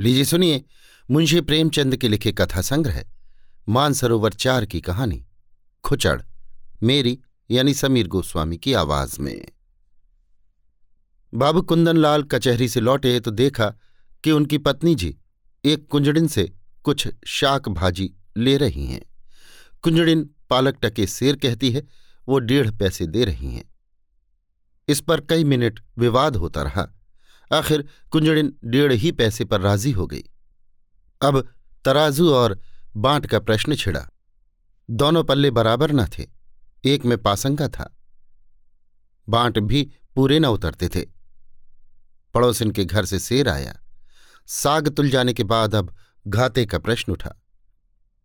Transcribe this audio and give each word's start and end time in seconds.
लीजिए 0.00 0.24
सुनिए, 0.24 0.64
मुंशी 1.10 1.40
प्रेमचंद 1.40 1.96
के 1.96 2.08
लिखे 2.08 2.32
कथा 2.32 2.60
संग्रह 2.62 3.04
मानसरोवर 3.68 4.32
चार 4.32 4.66
की 4.66 4.80
कहानी, 4.80 5.26
खुचड़, 5.84 6.22
मेरी 6.82 7.18
यानी 7.50 7.74
समीर 7.74 8.08
गोस्वामी 8.08 8.56
की 8.56 8.72
आवाज़ 8.72 9.20
में। 9.20 9.48
बाबू 11.34 11.62
कुंदनलाल 11.62 12.22
कचहरी 12.22 12.68
से 12.68 12.80
लौटे 12.80 13.20
तो 13.20 13.30
देखा 13.30 13.74
कि 14.24 14.30
उनकी 14.30 14.58
पत्नी 14.58 14.94
जी 14.94 15.16
एक 15.64 15.88
कुंजड़िन 15.88 16.26
से 16.26 16.52
कुछ 16.84 17.08
शाक 17.26 17.68
भाजी 17.68 18.14
ले 18.36 18.56
रही 18.56 18.86
हैं। 18.86 19.02
कुंजड़िन 19.82 20.30
पालक 20.50 20.78
टके 20.82 21.06
शेर 21.06 21.36
कहती 21.36 21.70
है, 21.70 21.86
वो 22.28 22.38
डेढ़ 22.38 22.70
पैसे 22.70 23.06
दे 23.06 23.24
रही 23.24 23.54
हैं। 23.54 23.74
इस 24.88 25.00
पर 25.00 25.20
कई 25.20 25.44
मिनट 25.44 25.80
विवाद 25.98 26.36
होता 26.36 26.62
रहा। 26.62 26.97
आखिर 27.52 27.88
कुंजड़िन 28.10 28.56
डेढ़ 28.64 28.92
ही 28.92 29.12
पैसे 29.12 29.44
पर 29.44 29.60
राज़ी 29.60 29.90
हो 29.90 30.06
गई। 30.06 30.24
अब 31.20 31.48
तराजू 31.84 32.32
और 32.32 32.60
बांट 32.96 33.26
का 33.26 33.38
प्रश्न 33.38 33.74
छिड़ा। 33.74 34.08
दोनों 34.90 35.24
पल्ले 35.24 35.50
बराबर 35.50 35.92
न 35.92 36.06
थे, 36.06 36.26
एक 36.84 37.04
में 37.04 37.18
पासंगा 37.18 37.68
था। 37.68 37.96
बांट 39.28 39.58
भी 39.58 39.92
पूरे 40.14 40.38
न 40.38 40.44
उतरते 40.44 40.88
थे। 40.88 41.06
पड़ोसिन 42.34 42.70
के 42.70 42.84
घर 42.84 43.04
से 43.04 43.18
शेर 43.18 43.48
आया। 43.48 43.80
साग 44.46 44.88
तुल 44.88 45.10
जाने 45.10 45.32
के 45.32 45.44
बाद 45.44 45.74
अब 45.74 45.94
घाते 46.28 46.66
का 46.66 46.78
प्रश्न 46.78 47.12
उठा। 47.12 47.42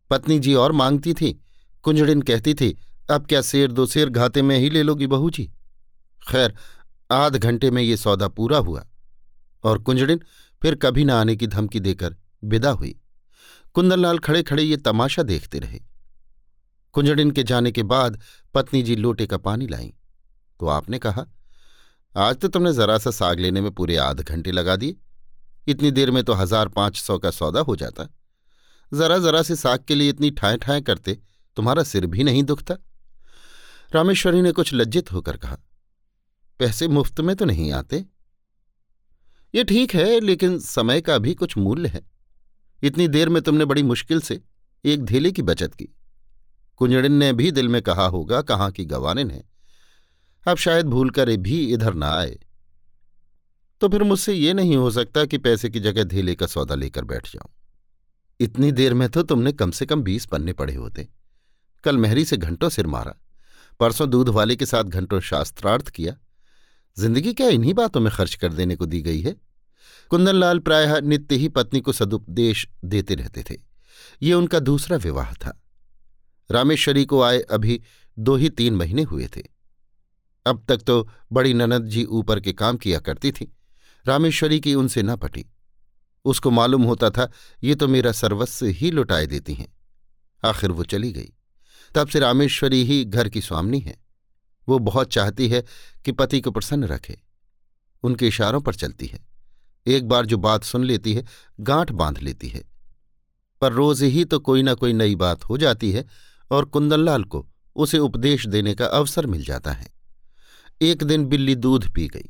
पत्नी 0.09 0.39
जी 0.39 0.53
और 0.53 0.71
मांगती 0.71 1.13
थी। 1.13 1.43
कुंजड़िन 1.83 2.21
कहती 2.21 2.53
थी, 2.53 2.77
अब 3.11 3.25
क्या 3.27 3.41
शेर 3.41 3.71
दो 3.71 3.85
शेर 3.85 4.09
घाते 4.09 4.41
में 4.41 4.57
ही 4.57 4.69
ले 4.69 4.83
लोगी 4.83 5.07
बहू 5.07 5.29
जी? 5.29 5.51
खैर, 6.29 6.55
आध 7.11 7.35
घंटे 7.35 7.71
में 7.71 7.83
ये 7.83 7.97
सौदा 7.97 8.27
पूरा 8.27 8.57
हुआ। 8.57 8.87
और 9.63 9.79
कुंजड़िन 9.79 10.21
फिर 10.61 10.75
कभी 10.75 11.03
न 11.05 11.09
आने 11.11 11.35
की 11.35 11.47
धमकी 11.47 11.79
देकर 11.79 12.15
विदा 12.43 12.69
हुई। 12.71 12.95
कुंदनलाल 13.75 14.19
खड़े 14.19 14.43
खड़े 14.43 14.63
ये 14.63 14.77
तमाशा 14.79 15.23
देखते 15.23 15.59
रहे। 15.59 15.79
कुंजड़िन 16.95 17.31
के 17.31 17.43
जाने 17.43 17.71
के 17.71 17.83
बाद 17.85 18.19
पत्नी 18.55 18.81
जी 18.83 18.95
लोटे 18.95 19.25
का 19.27 19.37
पानी 19.39 19.67
लाई। 19.67 19.93
तो 20.59 20.67
आपने 20.69 20.99
कहा, 20.99 21.25
आज 22.15 22.35
तो 22.35 22.47
तुमने 22.47 22.73
जरा 22.73 22.97
सा 22.97 23.11
साग 23.11 23.39
लेने 23.39 23.61
में 23.61 23.71
पूरे 23.71 23.97
आध 23.97 24.21
घंटे 24.21 24.51
लगा 24.51 24.75
दिए। 24.75 24.95
इतनी 25.67 25.91
देर 25.91 26.11
में 26.11 26.23
तो 26.23 26.33
हज़ार 26.33 26.67
पाँच 26.69 26.97
सौ 26.97 27.17
का 27.17 27.31
सौदा 27.31 27.59
हो 27.61 27.75
जाता। 27.75 28.07
जरा 28.91 29.17
जरा 29.19 29.41
से 29.43 29.55
साग 29.55 29.83
के 29.87 29.95
लिए 29.95 30.09
इतनी 30.09 30.29
ठाए 30.31 30.57
ठाए 30.57 30.81
करते, 30.81 31.17
तुम्हारा 31.57 31.83
सिर 31.83 32.05
भी 32.05 32.23
नहीं 32.23 32.43
दुखता? 32.43 32.75
रामेश्वरी 33.91 34.41
ने 34.41 34.51
कुछ 34.51 34.73
लज्जित 34.73 35.11
होकर 35.11 35.37
कहा, 35.37 35.57
पैसे 36.59 36.87
मुफ़्त 36.87 37.21
में 37.21 37.35
तो 37.35 37.45
नहीं 37.45 37.71
आते। 37.73 38.05
ये 39.55 39.63
ठीक 39.63 39.95
है, 39.95 40.19
लेकिन 40.19 40.59
समय 40.59 41.01
का 41.01 41.17
भी 41.17 41.33
कुछ 41.33 41.57
मूल्य 41.57 41.89
है। 41.89 42.01
इतनी 42.83 43.07
देर 43.07 43.29
में 43.29 43.41
तुमने 43.41 43.65
बड़ी 43.65 43.83
मुश्किल 43.83 44.21
से 44.21 44.41
एक 44.85 45.05
धेले 45.05 45.31
की 45.31 45.41
बचत 45.41 45.73
की। 45.75 45.85
कुंजड़िन 46.77 47.11
ने 47.11 47.33
भी 47.33 47.51
दिल 47.51 47.67
में 47.67 47.81
कहा 47.81 48.05
होगा, 48.05 48.41
कहाँ 48.41 48.71
की 48.71 48.85
गवानिन 48.85 49.31
है। 49.31 49.43
अब 50.47 50.57
शायद 50.57 50.85
भूल 50.85 51.09
कर 51.09 51.37
भी 51.37 51.73
इधर 51.73 51.93
ना 51.93 52.11
आए। 52.11 52.39
तो 53.81 53.89
फिर 53.89 54.03
मुझसे 54.03 54.33
ये 54.33 54.53
नहीं 54.53 54.75
हो 54.75 54.91
सकता 54.91 55.25
कि 55.25 55.37
पैसे 55.37 55.69
की 55.69 55.79
जगह 55.79 56.03
धेले 56.03 56.35
का 56.35 56.47
सौदा 56.47 56.75
लेकर 56.75 57.03
बैठ 57.03 57.27
जाऊँ। 57.27 57.51
इतनी 58.39 58.71
देर 58.71 58.93
में 58.93 59.09
तो 59.09 59.23
तुमने 59.23 59.51
कम 59.51 59.71
से 59.71 59.85
कम 59.85 60.01
बीस 60.01 60.25
पन्ने 60.25 60.53
पड़े 60.53 60.75
होते। 60.75 61.09
कल 61.83 61.97
मेहरी 61.97 62.25
से 62.25 62.37
घंटों 62.37 62.69
सिर 62.69 62.87
मारा। 62.87 63.15
परसों 63.79 64.09
दूध 64.09 64.29
वाले 64.29 64.55
के 64.55 64.65
साथ 64.65 64.83
घंटों 64.83 65.19
शास्त्रार्थ 65.19 65.89
किया। 65.89 66.15
ज़िंदगी 66.97 67.33
क्या 67.33 67.47
इन्हीं 67.47 67.73
बातों 67.73 68.01
में 68.01 68.13
खर्च 68.13 68.35
कर 68.35 68.53
देने 68.53 68.75
को 68.75 68.85
दी 68.85 69.01
गई 69.01 69.21
है? 69.21 69.35
कुंदनलाल 70.09 70.59
प्रायः 70.59 71.01
नित्य 71.01 71.35
ही 71.35 71.47
पत्नी 71.49 71.81
को 71.81 71.91
सदुपदेश 71.91 72.67
देते 72.85 73.15
रहते 73.15 73.43
थे। 73.49 73.55
ये 74.23 74.33
उनका 74.33 74.59
दूसरा 74.59 74.97
विवाह 74.97 75.33
था। 75.33 75.63
रामेश्वरी 76.51 77.05
को 77.05 77.21
आए 77.21 77.39
अभी 77.39 77.81
दो 78.19 78.35
ही 78.35 78.49
तीन 78.49 78.75
महीने 78.75 79.01
हुए 79.01 79.27
थे। 79.37 79.43
अब 80.45 80.65
तक 80.67 80.77
तो 80.77 81.09
बड़ी 81.31 81.53
ननद 81.53 81.85
जी 81.85 82.03
ऊपर 82.03 82.39
के 82.39 82.53
काम 82.53 82.77
किया 82.77 82.99
करती 82.99 83.31
थी। 83.31 83.57
रामेश्वरी 84.07 84.59
की 84.59 84.75
उनसे 84.75 85.03
न 85.03 85.15
पटी। 85.15 85.45
उसको 86.25 86.51
मालूम 86.51 86.83
होता 86.83 87.09
था, 87.09 87.31
ये 87.63 87.75
तो 87.75 87.87
मेरा 87.87 88.11
सर्वस्व 88.11 88.65
ही 88.65 88.91
लुटाए 88.91 89.27
देती 89.27 89.53
हैं। 89.53 89.73
आखिर 90.45 90.71
वो 90.71 90.83
चली 90.83 91.11
गई। 91.11 91.33
तब 91.95 92.07
से 92.07 92.19
रामेश्वरी 92.19 92.83
ही 92.83 93.05
घर 93.05 93.29
की 93.29 93.41
स्वामनी 93.41 93.79
है। 93.79 94.02
वो 94.69 94.79
बहुत 94.79 95.11
चाहती 95.11 95.47
है 95.47 95.63
कि 96.05 96.11
पति 96.11 96.41
को 96.41 96.51
प्रसन्न 96.51 96.83
रखे। 96.83 97.21
उनके 98.03 98.27
इशारों 98.27 98.61
पर 98.61 98.75
चलती 98.75 99.05
है। 99.05 99.25
एक 99.87 100.07
बार 100.07 100.25
जो 100.25 100.37
बात 100.37 100.63
सुन 100.63 100.83
लेती 100.83 101.13
है, 101.13 101.25
गांठ 101.59 101.91
बाँध 101.91 102.19
लेती 102.19 102.47
है। 102.47 102.63
पर 103.61 103.71
रोज 103.71 104.03
ही 104.03 104.25
तो 104.25 104.39
कोई 104.39 104.63
ना 104.63 104.73
कोई 104.73 104.93
नई 104.93 105.15
बात 105.15 105.45
हो 105.45 105.57
जाती 105.57 105.91
है 105.91 106.05
और 106.51 106.65
कुंदनलाल 106.65 107.23
को 107.23 107.47
उसे 107.75 107.99
उपदेश 107.99 108.47
देने 108.47 108.75
का 108.75 108.85
अवसर 108.85 109.25
मिल 109.25 109.45
जाता 109.45 109.71
है। 109.71 109.87
एक 110.81 111.03
दिन 111.03 111.25
बिल्ली 111.25 111.55
दूध 111.55 111.91
पी 111.91 112.07
गई। 112.07 112.29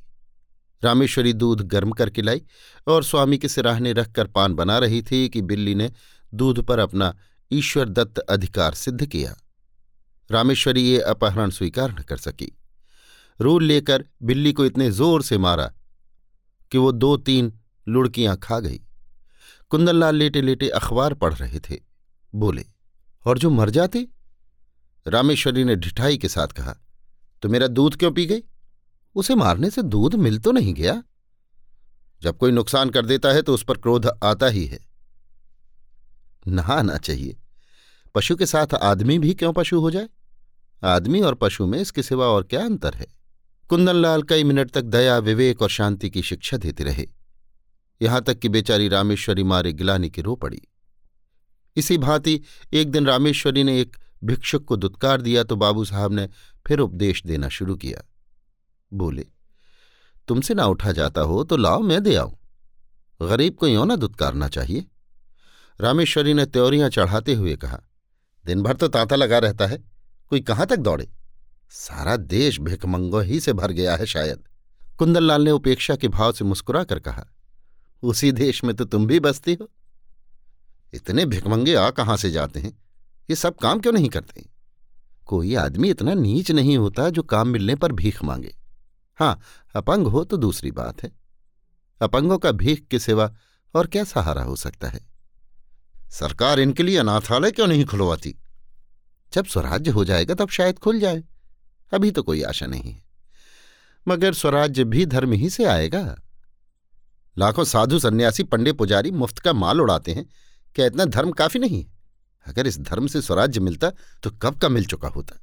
रामेश्वरी 0.84 1.34
दूध 1.34 1.62
गर्म 1.62 1.92
करके 1.92 2.22
लाई 2.22 2.42
और 2.88 3.04
स्वामी 3.04 3.38
के 3.38 3.48
सिराहने 3.48 3.94
रखकर 3.94 4.28
पान 4.28 4.54
बना 4.54 4.78
रही 4.78 5.02
थी 5.02 5.30
कि 5.30 5.42
बिल्ली 5.42 5.76
ने 5.76 5.92
दूध 6.34 6.62
पर 6.62 6.80
अपना 6.80 7.18
ईश्वर 7.52 7.90
दत्त 7.90 8.20
अधिकार 8.20 8.74
सिद्ध 8.74 9.06
किया। 9.06 9.36
रामेश्वरी 10.30 10.82
ये 10.82 11.00
अपहरण 11.02 11.50
स्वीकार 11.50 11.92
न 11.92 12.04
कर 12.04 12.18
सकी। 12.18 12.52
रूल 13.40 13.64
लेकर 13.64 14.06
बिल्ली 14.24 14.54
को 14.54 14.66
इतने 14.66 14.90
ज़ोर 14.92 15.24
से 15.24 15.38
मारा 15.38 15.72
कि 16.72 16.78
वो 16.78 16.92
दो 16.92 17.16
तीन 17.20 17.52
लुड़कियाँ 17.88 18.36
खा 18.38 18.60
गई। 18.60 18.80
कुंदनलाल 19.72 20.16
लेटे 20.16 20.42
लेटे 20.42 20.70
अखबार 20.72 21.14
पढ़ 21.14 21.34
रहे 21.34 21.60
थे, 21.60 21.80
बोले, 22.34 22.66
और 23.26 23.38
जो 23.38 23.50
मर 23.50 23.70
जाते? 23.70 24.08
रामेश्वरी 25.06 25.64
ने 25.64 25.76
ढिठाई 25.76 26.18
के 26.18 26.28
साथ 26.28 26.48
कहा 26.50 26.76
तो 27.44 27.50
मेरा 27.50 27.68
दूध 27.68 27.96
क्यों 27.96 28.12
पी 28.12 28.26
गई? 28.26 28.44
उसे 29.16 29.36
मारने 29.36 29.70
से 29.70 29.82
दूध 29.84 30.16
मिल 30.18 30.38
तो 30.40 30.52
नहीं 30.52 30.74
गया। 30.74 31.02
जब 32.22 32.38
कोई 32.38 32.52
नुकसान 32.52 32.90
कर 32.90 33.06
देता 33.06 33.30
है 33.30 33.42
तो 33.42 33.54
उस 33.54 33.64
पर 33.64 33.78
क्रोध 33.78 34.08
आता 34.24 34.48
ही 34.48 34.66
है। 34.66 34.80
नहाना 36.46 36.98
चाहिए। 36.98 37.38
पशु 38.16 38.36
के 38.36 38.46
साथ 38.46 38.74
आदमी 38.74 39.20
भी 39.20 39.34
क्यों 39.34 39.54
पशु 39.54 39.80
हो 39.80 39.92
जाए? 39.92 40.10
आदमी 40.84 41.22
और 41.22 41.36
पशु 41.36 41.66
में 41.68 41.80
इसके 41.80 42.04
सिवा 42.04 42.26
और 42.26 42.44
क्या 42.44 42.64
अंतर 42.66 42.94
है? 42.94 43.06
कुंदनलाल 43.70 44.24
कई 44.24 44.44
मिनट 44.44 44.72
तक 44.72 44.82
दया, 44.82 45.18
विवेक 45.18 45.62
और 45.62 45.70
शांति 45.70 46.10
की 46.10 46.22
शिक्षा 46.22 46.58
देते 46.58 46.84
रहे। 46.84 47.08
यहाँ 48.02 48.22
तक 48.22 48.40
कि 48.40 48.50
बेचारी 48.50 48.88
रामेश्वरी 48.88 49.44
मारे 49.44 49.74
गिलानी 49.74 50.10
की 50.10 50.22
रो 50.22 50.36
पड़ी। 50.36 50.62
इसी 51.76 51.98
भांति 51.98 52.42
एक 52.74 52.92
दिन 52.92 53.06
रामेश्वरी 53.06 53.64
ने 53.64 53.80
एक 53.82 53.96
भिक्षुक 54.24 54.66
को 54.66 54.76
दुत्कार 54.76 55.22
दिया 55.22 55.44
तो 55.44 55.56
बाबू 55.56 55.86
साहब 55.86 56.14
ने 56.14 56.28
फिर 56.68 56.80
उपदेश 56.80 57.24
देना 57.26 57.50
शुरू 57.50 57.76
किया। 57.76 58.04
बोले, 58.92 59.26
तुमसे 60.28 60.54
ना 60.54 60.66
उठा 60.66 60.92
जाता 60.92 61.22
हो 61.22 61.44
तो 61.44 61.58
लाओ, 61.58 61.80
मैं 61.80 62.04
दे 62.04 62.16
आऊँ। 62.16 62.38
गरीब 63.22 63.56
को 63.56 63.68
यों 63.68 63.86
ना 63.86 63.96
दुत्कारना 63.96 64.48
चाहिए? 64.48 64.86
रामेश्वरी 65.80 66.34
ने 66.34 66.46
त्योरियाँ 66.46 66.90
चढ़ाते 66.90 67.34
हुए 67.34 67.56
कहा 67.56 67.82
दिन 68.46 68.62
भर 68.64 68.74
तो 68.74 68.88
तांता 68.88 69.16
लगा 69.16 69.40
रहता 69.40 69.68
है। 69.68 69.78
कोई 70.32 70.40
कहाँ 70.40 70.66
तक 70.68 70.76
दौड़े? 70.76 71.10
सारा 71.72 72.16
देश 72.18 72.60
भिकमंगो 72.60 73.20
ही 73.20 73.40
से 73.40 73.54
भर 73.54 73.72
गया 73.72 73.96
है 73.96 74.06
शायद। 74.06 74.44
कुंदनलाल 74.98 75.42
ने 75.42 75.52
उपेक्षा 75.52 75.96
के 75.96 76.08
भाव 76.08 76.32
से 76.32 76.46
मुस्कुरा 76.46 76.84
कर 76.84 77.00
कहा, 77.00 77.26
उसी 78.04 78.32
देश 78.32 78.64
में 78.64 78.76
तो 78.76 78.86
तुम 78.86 79.08
भी 79.08 79.20
बसती 79.20 79.54
हो। 79.54 79.70
इतने 80.94 81.26
भिकमंगे 81.26 81.76
आ 81.76 81.90
कहाँ 81.90 82.18
से 82.18 82.32
जाते 82.32 82.60
हैं? 82.60 82.72
ये 83.30 83.36
सब 83.36 83.56
काम 83.56 83.80
क्यों 83.80 83.94
नहीं 83.94 84.10
करते? 84.10 84.46
कोई 85.26 85.56
आदमी 85.56 85.90
इतना 85.90 86.14
नीच 86.14 86.52
नहीं 86.52 86.78
होता 86.78 87.10
जो 87.10 87.24
काम 87.24 87.48
मिलने 87.48 87.76
पर 87.76 87.92
भीख 87.92 88.24
मांगे। 88.24 88.56
हाँ 89.20 89.40
अपंग 89.76 90.08
हो 90.08 90.24
तो 90.24 90.38
दूसरी 90.38 90.72
बात 90.72 91.04
है। 91.04 91.12
अपंगों 92.02 92.38
का 92.38 92.52
भीख 92.52 92.88
के 92.88 93.00
सिवा 93.00 93.32
और 93.76 93.88
क्या 93.88 94.04
सहारा 94.04 94.44
हो 94.44 94.56
सकता 94.56 94.88
है? 94.88 95.13
सरकार 96.14 96.60
इनके 96.60 96.84
लिए 96.84 96.98
अनाथालय 96.98 97.52
क्यों 97.52 97.68
नहीं 97.68 97.86
खुलवाती? 97.86 98.36
जब 99.34 99.46
स्वराज्य 99.46 99.92
हो 99.92 100.06
जाएगा 100.06 100.34
तब 100.34 100.50
शायद 100.50 100.80
खुल 100.80 101.00
जाए। 101.00 101.24
अभी 101.94 102.12
तो 102.12 102.24
कोई 102.24 102.42
आशा 102.42 102.66
नहीं 102.66 102.92
है। 102.92 103.04
मगर 104.08 104.34
स्वराज्य 104.34 104.84
भी 104.84 105.06
धर्म 105.06 105.32
ही 105.32 105.50
से 105.50 105.66
आएगा। 105.66 106.16
लाखों 107.38 107.64
साधु 107.64 108.00
सन्यासी 108.00 108.44
पंडे 108.44 108.74
पुजारी 108.74 109.12
मुफ़्त 109.12 109.40
का 109.40 109.54
माल 109.54 109.82
उड़ाते 109.82 110.14
हैं। 110.14 110.26
क्या 110.76 110.86
इतना 110.86 111.06
धर्म 111.06 111.32
काफ़ी 111.32 111.60
नहीं 111.60 111.86
अगर 112.48 112.68
इस 112.68 112.80
धर्म 112.80 113.08
से 113.08 113.22
स्वराज्य 113.22 113.60
मिलता 113.60 113.90
तो 114.24 114.32
कब 114.32 114.58
का 114.58 114.70
मिल 114.70 114.86
चुका 114.86 115.08
होता? 115.08 115.40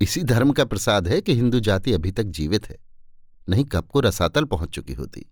इसी 0.00 0.22
धर्म 0.22 0.52
का 0.52 0.64
प्रसाद 0.64 1.08
है 1.08 1.20
कि 1.20 1.34
हिंदू 1.34 1.60
जाति 1.60 1.92
अभी 1.92 2.10
तक 2.10 2.22
जीवित 2.22 2.68
है। 2.70 2.76
नहीं, 3.48 3.64
कब 3.64 3.86
को 3.86 4.00
रसातल 4.00 4.44
पहुँच 4.44 4.70
चुकी 4.70 4.92
होती? 4.92 5.24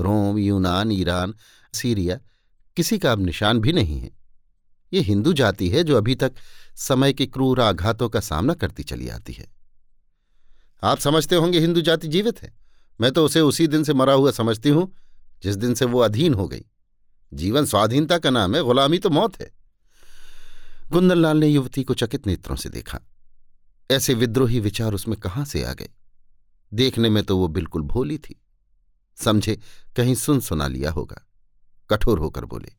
रोम, 0.00 0.38
यूनान, 0.38 0.92
ईरान, 0.92 1.34
सीरिया, 1.74 2.18
किसी 2.76 2.98
का 2.98 3.12
अब 3.12 3.20
निशान 3.20 3.58
भी 3.58 3.72
नहीं 3.72 4.00
है। 4.00 4.19
ये 4.92 5.00
हिंदू 5.00 5.32
जाति 5.32 5.68
है 5.68 5.84
जो 5.84 5.96
अभी 5.96 6.14
तक 6.14 6.32
समय 6.76 7.12
के 7.12 7.26
क्रूर 7.26 7.60
आघातों 7.60 8.08
का 8.08 8.20
सामना 8.20 8.54
करती 8.54 8.82
चली 8.82 9.08
आती 9.08 9.32
है। 9.32 9.46
आप 10.82 10.98
समझते 10.98 11.36
होंगे 11.36 11.60
हिंदू 11.60 11.80
जाति 11.80 12.08
जीवित 12.08 12.42
है। 12.42 12.52
मैं 13.00 13.12
तो 13.12 13.24
उसे 13.24 13.40
उसी 13.40 13.66
दिन 13.66 13.84
से 13.84 13.94
मरा 13.94 14.12
हुआ 14.12 14.30
समझती 14.30 14.68
हूँ, 14.68 14.96
जिस 15.42 15.56
दिन 15.56 15.74
से 15.74 15.84
वो 15.84 15.98
अधीन 15.98 16.34
हो 16.34 16.48
गई। 16.48 16.64
जीवन 17.34 17.64
स्वाधीनता 17.64 18.18
का 18.18 18.30
नाम 18.30 18.56
है, 18.56 18.62
गुलामी 18.62 18.98
तो 18.98 19.10
मौत 19.10 19.40
है। 19.40 19.50
गुंदनलाल 20.90 21.36
ने 21.36 21.46
युवती 21.46 21.84
को 21.84 21.94
चकित 21.94 22.26
नेत्रों 22.26 22.56
से 22.56 22.68
देखा। 22.68 23.00
ऐसे 23.90 24.14
विद्रोही 24.14 24.60
विचार 24.60 24.94
उसमें 24.94 25.18
कहाँ 25.18 25.44
से 25.44 25.64
आ 25.64 25.72
गए? 25.72 25.88
देखने 26.74 27.10
में 27.10 27.22
तो 27.22 27.38
वो 27.38 27.48
बिल्कुल 27.48 27.82
भोली 27.82 28.18
थी। 28.18 28.40
समझे, 29.16 29.60
कहीं 29.96 30.14
सुन 30.14 30.40
सुना 30.40 30.66
लिया 30.68 30.90
होगा। 30.90 31.28
कठोर 31.90 32.18
होकर 32.18 32.44
बोले, 32.44 32.72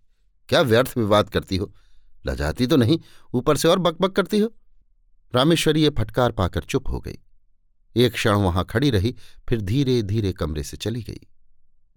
क्या 0.49 0.61
व्यर्थ 0.61 0.97
विवाद 0.97 1.29
करती 1.29 1.57
हो? 1.57 1.73
लजाती 2.25 2.67
तो 2.67 2.75
नहीं, 2.75 2.99
ऊपर 3.33 3.57
से 3.57 3.67
और 3.67 3.79
बकबक 3.79 4.11
करती 4.11 4.39
हो। 4.39 4.53
रामेश्वरी 5.35 5.83
ये 5.83 5.89
फटकार 5.89 6.31
पाकर 6.31 6.63
चुप 6.63 6.89
हो 6.89 6.99
गई। 6.99 7.17
एक 7.95 8.13
क्षण 8.13 8.35
वहाँ 8.35 8.65
खड़ी 8.65 8.89
रही, 8.89 9.15
फिर 9.49 9.61
धीरे 9.61 10.01
धीरे 10.01 10.31
कमरे 10.33 10.63
से 10.63 10.77
चली 10.77 11.03
गई। 11.03 11.19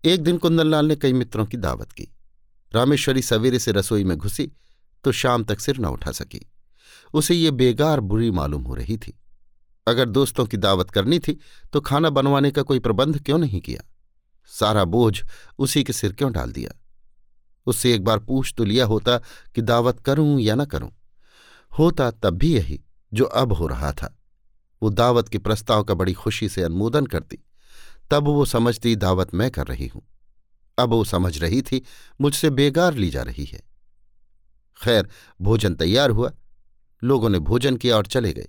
एक 0.05 0.23
दिन 0.23 0.39
कुंदनलाल 0.39 0.87
ने 0.87 0.97
कई 0.97 1.13
मित्रों 1.13 1.47
की 1.47 1.57
दावत 1.57 1.93
की। 1.93 2.09
रामेश्वरी 2.75 3.23
सवेरे 3.23 3.59
से 3.59 3.73
रसोई 3.73 4.05
में 4.05 4.17
घुसी 4.19 4.51
तो 5.05 5.13
शाम 5.13 5.45
तक 5.45 5.61
सिर 5.61 5.79
न 5.79 5.85
उठा 5.85 6.13
सकी। 6.13 6.41
उसे 7.15 7.35
ये 7.35 7.51
बेगार 7.51 8.01
बुरी 8.01 8.31
मालूम 8.31 8.63
हो 8.63 8.75
रही 8.75 8.97
थी। 8.97 9.19
अगर 9.89 10.09
दोस्तों 10.09 10.47
की 10.47 10.57
दावत 10.57 10.91
करनी 10.91 11.19
थी 11.19 11.39
तो 11.73 11.81
खाना 11.81 12.11
बनवाने 12.11 12.51
का 12.51 12.63
कोई 12.63 12.79
प्रबंध 12.79 13.23
क्यों 13.23 13.39
नहीं 13.39 13.61
किया? 13.61 13.83
सारा 14.47 14.85
बोझ 14.85 15.21
उसी 15.59 15.85
के 15.85 15.93
सिर 15.93 16.13
क्यों 16.13 16.33
डाल 16.33 16.53
दिया? 16.53 16.71
उससे 17.67 17.95
एक 17.95 18.05
बार 18.05 18.19
पूछ 18.19 18.55
तो 18.57 18.65
लिया 18.65 18.87
होता 18.87 19.19
कि 19.55 19.63
दावत 19.63 20.01
करूँ 20.01 20.41
या 20.41 20.55
न 20.55 20.65
करूँ। 20.65 20.93
होता 21.79 22.11
तब 22.11 22.31
भी 22.31 22.55
यही 22.55 22.85
जो 23.15 23.25
अब 23.25 23.53
हो 23.53 23.67
रहा 23.67 23.93
था। 23.93 24.19
वो 24.83 24.91
दावत 24.91 25.29
के 25.29 25.39
प्रस्ताव 25.39 25.85
का 25.85 25.95
बड़ी 25.95 26.13
खुशी 26.13 26.49
से 26.49 26.63
अनुमोदन 26.63 27.07
करती। 27.07 27.39
तब 28.11 28.25
वो 28.25 28.45
समझती 28.45 28.97
दावत 28.97 29.35
मैं 29.35 29.51
कर 29.51 29.67
रही 29.67 29.87
हूँ। 29.87 30.03
अब 30.79 30.89
वो 30.89 31.05
समझ 31.05 31.39
रही 31.39 31.63
थी, 31.63 31.83
मुझसे 32.21 32.51
बेगार 32.51 32.95
ली 32.95 33.11
जा 33.11 33.23
रही 33.23 33.45
है। 33.45 33.63
खैर, 34.83 35.09
भोजन 35.41 35.75
तैयार 35.75 36.11
हुआ। 36.11 36.33
लोगों 37.05 37.29
ने 37.29 37.39
भोजन 37.39 37.77
किया 37.77 37.97
और 37.97 38.07
चले 38.07 38.33
गए। 38.33 38.49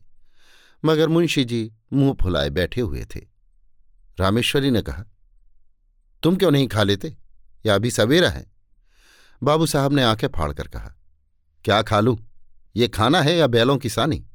मगर 0.85 1.07
मुंशी 1.07 1.45
जी 1.45 1.73
मुँह 1.93 2.13
फुलाए 2.21 2.49
बैठे 2.49 2.81
हुए 2.81 3.05
थे। 3.15 3.27
रामेश्वरी 4.19 4.71
ने 4.71 4.81
कहा, 4.81 5.05
तुम 6.23 6.35
क्यों 6.35 6.51
नहीं 6.51 6.67
खा 6.67 6.83
लेते? 6.83 7.17
या 7.65 7.75
अभी 7.75 7.91
सवेरा 7.91 8.29
है? 8.29 8.54
बाबू 9.43 9.65
साहब 9.65 9.93
ने 9.93 10.03
आँखें 10.03 10.27
फाड़कर 10.27 10.67
कहा, 10.67 10.95
क्या 11.63 11.81
खा 11.81 11.99
लूँ 11.99 12.17
ये 12.75 12.87
खाना 12.87 13.21
है 13.21 13.35
या 13.35 13.47
बैलों 13.47 13.77
की 13.77 13.89
सानी? 13.89 14.25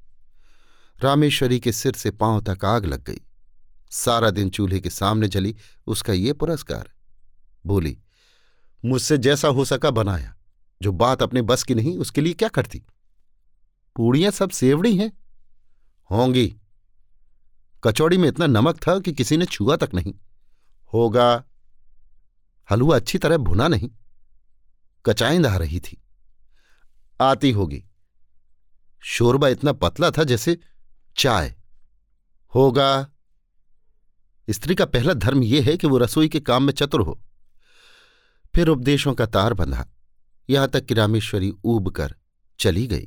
रामेश्वरी 1.05 1.61
के 1.61 1.73
सिर 1.73 1.93
से 1.93 2.11
पाँव 2.11 2.41
तक 2.41 2.65
आग 2.65 2.87
लग 2.87 3.05
गई। 3.05 3.21
सारा 3.91 4.31
दिन 4.31 4.51
चूल्हे 4.51 4.81
के 4.81 4.91
सामने 4.91 5.29
जली 5.29 5.57
उसका 5.87 6.13
ये 6.13 6.33
पुरस्कार। 6.33 6.93
बोली, 7.67 7.99
मुझसे 8.85 9.19
जैसा 9.19 9.49
हो 9.49 9.65
सका 9.65 9.91
बनाया, 9.91 10.37
जो 10.83 10.93
बात 10.93 11.23
अपने 11.23 11.43
बस 11.43 11.63
की 11.63 11.75
नहीं, 11.75 11.99
उसके 11.99 12.21
लिए 12.21 12.33
क्या 12.33 12.49
करती? 12.49 12.83
पूड़ियाँ 13.97 14.31
सब 14.31 14.51
सेवड़ी 14.51 14.97
हैं। 14.97 15.13
होंगी। 16.11 16.57
कचौड़ी 17.85 18.17
में 18.17 18.29
इतना 18.29 18.47
नमक 18.47 18.77
था 18.89 18.99
कि 18.99 19.13
किसी 19.13 19.37
ने 19.37 19.45
छुआ 19.45 19.77
तक 19.77 19.91
नहीं। 19.95 20.15
होगा। 20.95 21.45
हलवा 22.71 22.97
अच्छी 22.97 23.19
तरह 23.19 23.37
भुना 23.37 23.69
नहीं। 23.69 23.91
कचाइंद 25.07 25.47
आ 25.47 25.57
रही 25.57 25.81
थी। 25.81 26.03
आती 27.21 27.51
होगी। 27.51 27.85
शोरबा 29.01 29.49
इतना 29.49 29.73
पतला 29.73 30.11
था 30.11 30.25
जैसे 30.25 30.59
चाय। 31.17 31.55
होगा। 32.55 33.11
स्त्री 34.51 34.75
का 34.75 34.85
पहला 34.85 35.15
धर्म 35.15 35.43
यह 35.43 35.65
है 35.65 35.77
कि 35.77 35.87
वो 35.87 35.99
रसोई 35.99 36.29
के 36.29 36.41
काम 36.41 36.63
में 36.63 36.73
चतुर 36.73 37.01
हो। 37.01 37.23
फिर 38.55 38.69
उपदेशों 38.69 39.15
का 39.15 39.27
तार 39.27 39.55
बंधा। 39.55 39.89
यहाँ 40.51 40.69
तक 40.69 40.85
कि 40.85 40.95
रामेश्वरी 40.95 41.53
ऊब 41.65 41.91
कर 41.91 42.15
चली 42.59 42.87
गई। 42.87 43.07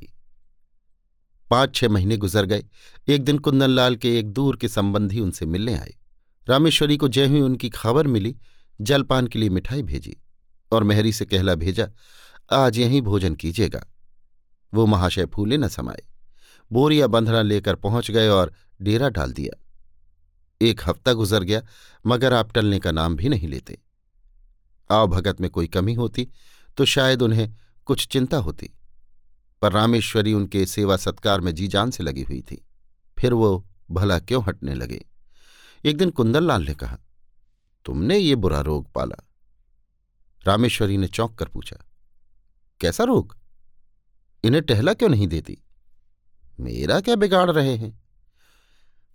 पाँच 1.50 1.76
छह 1.76 1.90
महीने 1.90 2.18
गुजर 2.18 2.46
गए। 2.46 2.66
एक 3.08 3.24
दिन 3.24 3.38
कुंदनलाल 3.38 3.96
के 3.96 4.20
एक 4.20 4.32
दूर 4.32 4.58
के 4.58 4.68
संबंधी 4.68 5.20
उनसे 5.20 5.46
मिलने 5.46 5.78
आए। 5.78 5.96
रामेश्वरी 6.50 6.98
को 6.98 7.08
जय 7.08 7.28
हुई 7.28 7.42
उनकी 7.42 7.70
खबर 7.70 8.08
मिली। 8.08 8.36
जलपान 8.82 9.28
के 9.28 9.40
लिए 9.40 9.50
मिठाई 9.50 9.84
भेजी। 9.84 10.23
और 10.74 10.84
मेहरी 10.84 11.12
से 11.14 11.26
कहला 11.26 11.56
भेजा, 11.56 11.88
आज 12.52 12.78
यहीं 12.78 13.02
भोजन 13.02 13.36
कीजिएगा। 13.36 13.86
वो 14.74 14.86
महाशय 14.86 15.26
फूले 15.26 15.58
न 15.58 15.68
समाये। 15.68 16.08
बोरिया 16.72 17.08
बंधना 17.08 17.42
लेकर 17.42 17.76
पहुँच 17.76 18.12
गए 18.12 18.28
और 18.28 18.54
डेरा 18.82 19.10
डाल 19.10 19.34
दिया। 19.34 19.60
एक 20.62 20.82
हफ़्ता 20.86 21.14
गुजर 21.14 21.44
गया, 21.44 21.62
मगर 22.06 22.34
आप 22.34 22.52
टलने 22.54 22.80
का 22.80 22.92
नाम 22.92 23.16
भी 23.16 23.30
नहीं 23.30 23.48
लेते। 23.48 23.78
आवभगत 24.90 25.42
में 25.42 25.50
कोई 25.50 25.68
कमी 25.68 25.94
होती 25.94 26.28
तो 26.78 26.86
शायद 26.86 27.22
उन्हें 27.22 27.54
कुछ 27.88 28.08
चिंता 28.08 28.38
होती। 28.38 28.70
पर 29.62 29.72
रामेश्वरी 29.72 30.34
उनके 30.34 30.66
सेवा 30.66 30.98
सत्कार 30.98 31.42
में 31.42 31.54
जी 31.56 31.68
जान 31.68 31.92
से 31.92 32.04
लगी 32.04 32.24
हुई 32.24 32.42
थी। 32.42 32.66
फिर 33.18 33.34
वो 33.34 33.66
भला 33.92 34.20
क्यों 34.20 34.44
हटने 34.44 34.74
लगे? 34.74 35.04
एक 35.86 35.98
दिन 35.98 36.10
कुंदन 36.10 36.44
लाल 36.44 36.66
ने 36.66 36.74
कहा, 36.74 36.98
तुमने 37.86 38.18
ये 38.18 38.36
बुरा 38.36 38.60
रोग 38.62 38.92
पाला। 38.92 39.24
रामेश्वरी 40.46 40.98
ने 40.98 41.08
चौंक 41.08 41.38
कर 41.38 41.48
पूछा, 41.48 41.78
कैसा 42.82 43.04
रोग? 43.04 43.36
इन्हें 44.44 44.64
टहला 44.64 44.94
क्यों 44.94 45.10
नहीं 45.10 45.28
देती? 45.28 45.58
मेरा 46.60 47.00
क्या 47.00 47.16
बिगाड़ 47.16 47.50
रहे 47.52 47.76
हैं? 47.76 48.02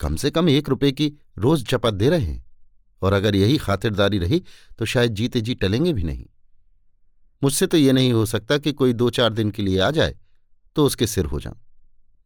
कम 0.01 0.17
से 0.17 0.31
कम 0.31 0.49
एक 0.49 0.69
रुपए 0.69 0.93
की 0.93 1.13
रोज 1.39 1.65
चपत 1.67 1.95
दे 1.95 2.09
रहे 2.11 2.25
हैं, 2.25 2.45
और 3.03 3.13
अगर 3.13 3.37
यही 3.37 3.57
खातिरदारी 3.59 4.19
रही 4.19 4.43
तो 4.79 4.85
शायद 4.85 5.15
जीते 5.15 5.41
जी 5.41 5.55
टलेंगे 5.55 5.93
भी 5.93 6.03
नहीं। 6.03 6.27
मुझसे 7.43 7.67
तो 7.67 7.77
ये 7.77 7.93
नहीं 7.93 8.13
हो 8.13 8.25
सकता 8.27 8.59
कि 8.59 8.73
कोई 8.73 8.93
दो 8.93 9.11
चार 9.11 9.33
दिन 9.33 9.51
के 9.51 9.63
लिए 9.63 9.79
आ 9.81 9.91
जाए 9.91 10.15
तो 10.77 10.85
उसके 10.87 11.07
सिर 11.07 11.25
हो 11.25 11.41
जाऊँ, 11.41 11.61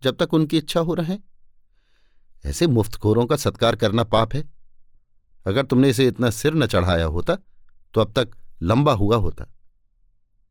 जब 0.03 0.17
तक 0.17 0.35
उनकी 0.35 0.59
इच्छा 0.59 0.81
हो 0.81 0.95
रहे 0.95 1.19
ऐसे 2.45 2.67
मुफ्तखोरों 2.67 3.27
का 3.27 3.37
सत्कार 3.37 3.77
करना 3.77 4.05
पाप 4.05 4.35
है। 4.35 4.43
अगर 5.47 5.65
तुमने 5.65 5.89
इसे 5.91 6.07
इतना 6.07 6.31
सिर 6.31 6.55
न 6.55 6.67
चढ़ाया 6.67 7.05
होता 7.07 7.37
तो 7.95 8.01
अब 8.01 8.13
तक 8.13 8.31
लंबा 8.63 8.93
हुआ 8.95 9.17
होता। 9.17 9.47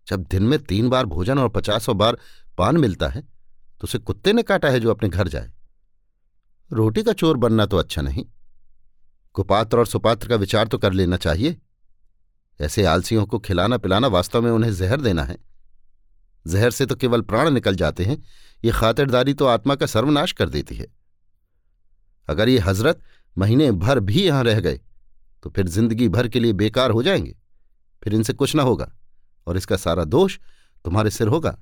जब 0.07 0.23
दिन 0.23 0.43
में 0.43 0.57
तीन 0.59 0.89
बार 0.89 1.05
भोजन 1.05 1.39
और 1.39 1.49
पचासों 1.49 1.97
बार 1.97 2.17
पान 2.57 2.77
मिलता 2.77 3.07
है 3.07 3.21
तो 3.21 3.83
उसे 3.83 3.97
कुत्ते 3.99 4.33
ने 4.33 4.43
काटा 4.43 4.69
है 4.69 4.79
जो 4.79 4.91
अपने 4.91 5.09
घर 5.09 5.27
जाए। 5.27 5.51
रोटी 6.71 7.03
का 7.03 7.13
चोर 7.13 7.37
बनना 7.37 7.65
तो 7.65 7.77
अच्छा 7.77 8.01
नहीं। 8.01 8.25
कुपात्र 9.35 9.79
और 9.79 9.87
सुपात्र 9.87 10.27
का 10.27 10.35
विचार 10.35 10.67
तो 10.67 10.77
कर 10.77 10.93
लेना 10.93 11.17
चाहिए। 11.17 11.57
ऐसे 12.59 12.85
आलसियों 12.85 13.25
को 13.25 13.39
खिलाना 13.39 13.77
पिलाना 13.77 14.07
वास्तव 14.07 14.41
में 14.41 14.51
उन्हें 14.51 14.73
जहर 14.73 15.01
देना 15.01 15.23
है। 15.23 15.37
जहर 16.45 16.71
से 16.71 16.85
तो 16.85 16.95
केवल 16.95 17.21
प्राण 17.21 17.49
निकल 17.49 17.75
जाते 17.75 18.03
हैं। 18.03 18.17
ये 18.63 18.71
खातिरदारी 18.71 19.33
तो 19.33 19.45
आत्मा 19.47 19.75
का 19.75 19.85
सर्वनाश 19.85 20.31
कर 20.31 20.49
देती 20.49 20.75
है। 20.75 20.87
अगर 22.27 22.49
ये 22.49 22.59
हज़रत 22.59 23.01
महीने 23.35 23.71
भर 23.73 23.99
भी 24.01 24.23
यहाँ 24.23 24.43
रह 24.43 24.59
गए 24.59 24.79
तो 25.43 25.49
फिर 25.49 25.67
ज़िंदगी 25.67 26.07
भर 26.09 26.27
के 26.27 26.39
लिए 26.39 26.53
बेकार 26.53 26.91
हो 26.91 27.03
जाएँगे। 27.03 27.35
फिर 28.03 28.13
इनसे 28.13 28.33
कुछ 28.33 28.55
ना 28.55 28.63
होगा 28.63 28.91
और 29.47 29.57
इसका 29.57 29.77
सारा 29.77 30.03
दोष 30.03 30.39
तुम्हारे 30.85 31.09
सिर 31.09 31.27
होगा। 31.27 31.57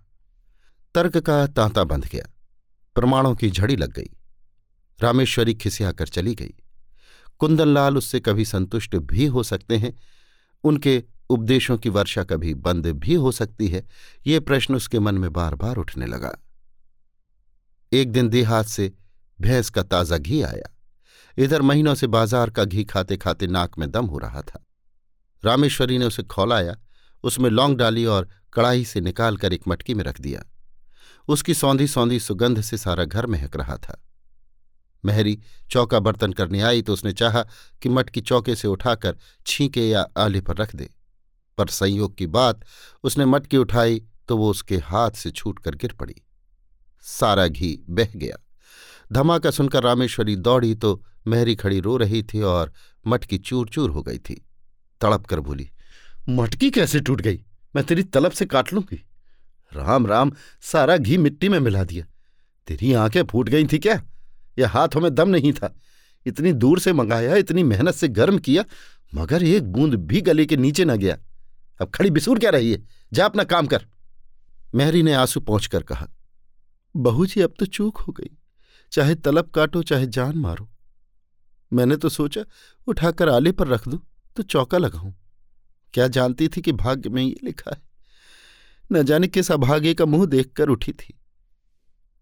तर्क 0.96 1.17
का 1.17 1.48
तांता 1.48 1.84
बंध 1.84 2.05
गया। 2.05 2.25
प्रमाणों 2.96 3.36
की 3.36 3.50
झड़ी 3.50 3.75
लग 3.75 3.93
गई। 3.93 4.10
रामेश्वरी 5.00 5.53
खिसियाकर 5.53 6.08
चली 6.08 6.36
गई। 6.36 6.53
कुंदनलाल 7.39 7.98
उससे 7.98 8.19
कभी 8.19 8.46
संतुष्ट 8.46 8.96
भी 8.96 9.25
हो 9.25 9.43
सकते 9.43 9.77
हैं। 9.77 9.93
उनके 10.63 11.03
उपदेशों 11.29 11.77
की 11.77 11.89
वर्षा 11.89 12.24
कभी 12.24 12.53
बंद 12.53 12.88
भी 12.88 13.13
हो 13.13 13.31
सकती 13.31 13.67
है। 13.67 13.88
ये 14.27 14.39
प्रश्न 14.39 14.75
उसके 14.75 15.00
मन 15.00 15.15
में 15.15 15.34
बार 15.34 15.55
बार 15.55 15.77
उठने 15.77 16.05
लगा। 16.05 16.38
एक 17.91 18.12
दिन 18.12 18.29
देहात 18.29 18.65
से 18.65 18.91
भैंस 19.41 19.69
का 19.69 19.84
ताज़ा 19.84 20.17
घी 20.17 20.41
आया। 20.41 20.75
इधर 21.38 21.62
महीनों 21.62 21.96
से 21.96 22.08
बाज़ार 22.08 22.50
का 22.50 22.63
घी 22.63 22.84
खाते 22.84 23.17
खाते 23.17 23.48
नाक 23.48 23.77
में 23.79 23.91
दम 23.91 24.05
हो 24.05 24.17
रहा 24.17 24.41
था। 24.41 24.65
रामेश्वरी 25.46 25.98
ने 25.98 26.05
उसे 26.05 26.24
खौलाया, 26.24 26.75
उसमें 27.24 27.50
लौंग 27.50 27.77
डाली 27.77 28.05
और 28.05 28.29
कड़ाही 28.53 28.86
से 28.86 29.01
निकालकर 29.01 29.53
एक 29.53 29.67
मटकी 29.67 29.93
में 29.93 30.03
रख 30.03 30.22
दिया। 30.22 30.43
उसकी 31.27 31.53
सौंधी 31.53 31.88
सौंधी 31.88 32.19
सुगंध 32.19 32.62
से 32.62 32.77
सारा 32.77 33.05
घर 33.05 33.25
महक 33.25 33.55
रहा 33.55 33.77
था। 33.77 34.05
महरी 35.05 35.39
चौका 35.69 36.00
बर्तन 36.00 36.34
करने 36.34 36.62
आई 36.62 36.81
तो 36.81 36.93
उसने 36.93 37.13
चाहा 37.13 37.43
कि 37.81 37.89
मटकी 37.89 38.22
चौके 38.22 38.55
से 38.55 38.67
उठाकर 38.67 39.17
छींके 39.46 39.89
या 39.89 40.08
आले 40.17 40.41
पर 40.41 40.55
रख 40.55 40.75
दे। 40.75 40.89
पर 41.58 41.67
संयोग 41.67 42.17
की 42.17 42.27
बात, 42.27 42.65
उसने 43.03 43.25
मटकी 43.25 43.58
उठाई 43.58 44.03
तो 44.27 44.38
वो 44.38 44.50
उसके 44.50 44.77
हाथ 44.77 45.12
से 45.12 45.31
छूट 45.31 45.60
कर 45.60 45.75
गिर 45.75 45.93
पड़ी। 45.93 46.15
सारा 47.01 47.48
घी 47.48 47.79
बह 47.89 48.10
गया। 48.15 48.38
धमाका 49.13 49.51
सुनकर 49.51 49.84
रामेश्वरी 49.84 50.36
दौड़ी 50.36 50.75
तो 50.75 51.03
महरी 51.27 51.55
खड़ी 51.55 51.79
रो 51.79 51.98
रही 51.98 52.24
थी 52.24 52.41
और 52.41 52.74
मटकी 53.08 53.38
चूर 53.38 53.69
चूर 53.69 53.89
हो 53.89 54.03
गई 54.03 54.17
थी। 54.17 54.49
तड़प 55.01 55.25
कर 55.25 55.39
बोली, 55.39 55.70
मटकी 56.29 56.70
कैसे 56.72 57.00
टूट 57.00 57.22
गई? 57.22 57.44
मैं 57.75 57.84
तेरी 57.84 58.03
तलब 58.03 58.32
से 58.32 58.46
काट 58.46 58.74
लूँगी? 58.74 59.03
राम 59.72 60.08
राम, 60.08 60.32
सारा 60.62 60.98
घी 60.98 61.18
मिट्टी 61.18 61.50
में 61.50 61.60
मिला 61.60 61.84
दिया। 61.84 62.06
तेरी 62.68 62.94
आँखें 62.94 63.24
फूट 63.24 63.50
गई 63.50 63.68
थी 63.68 63.79
क्या? 63.79 64.01
यह 64.58 64.70
हाथों 64.70 65.01
में 65.01 65.13
दम 65.15 65.29
नहीं 65.29 65.53
था? 65.53 65.75
इतनी 66.25 66.53
दूर 66.53 66.79
से 66.79 66.94
मंगाया, 66.94 67.36
इतनी 67.36 67.63
मेहनत 67.63 67.96
से 67.96 68.08
गर्म 68.08 68.38
किया, 68.38 68.63
मगर 69.15 69.44
एक 69.44 69.63
बूंद 69.63 69.94
भी 69.96 70.22
गले 70.22 70.46
के 70.46 70.58
नीचे 70.58 70.86
न 70.86 70.96
गया। 70.96 71.18
अब 71.82 71.89
खड़ी 71.89 72.10
बिसूर 72.10 72.39
क्या 72.39 72.50
रही 72.50 72.72
है? 72.72 72.84
जा 73.13 73.25
अपना 73.25 73.44
काम 73.44 73.68
कर। 73.68 73.86
मेहरी 74.75 75.03
ने 75.03 75.13
आँसू 75.13 75.39
पहुंचकर 75.39 75.84
कहा, 75.84 76.08
बहू 76.96 77.25
जी, 77.25 77.41
अब 77.41 77.53
तो 77.60 77.65
चूक 77.65 77.98
हो 77.98 78.13
गई। 78.13 78.29
चाहे 78.91 79.15
तलब 79.15 79.50
काटो, 79.50 79.84
चाहे 79.84 80.08
जान 80.08 80.38
मारो। 80.38 80.70
मैंने 81.74 81.96
तो 81.96 82.10
सोचा, 82.10 82.41
उठाकर 82.88 83.29
आले 83.29 83.51
पर 83.51 83.68
रख 83.68 83.88
दूँ। 83.88 84.00
तो 84.36 84.43
चौका 84.43 84.77
लगाऊँ। 84.77 85.15
क्या 85.93 86.07
जानती 86.07 86.48
थी 86.48 86.62
कि 86.62 86.71
भाग्य 86.71 87.09
में 87.09 87.24
ये 87.24 87.36
लिखा 87.43 87.71
है? 87.71 87.81
न 88.91 89.03
जाने 89.03 89.27
किस 89.27 89.51
अभागे 89.51 89.93
का 89.93 90.05
मुँह 90.05 90.25
देखकर 90.25 90.69
उठी 90.69 90.91
थी। 90.91 91.19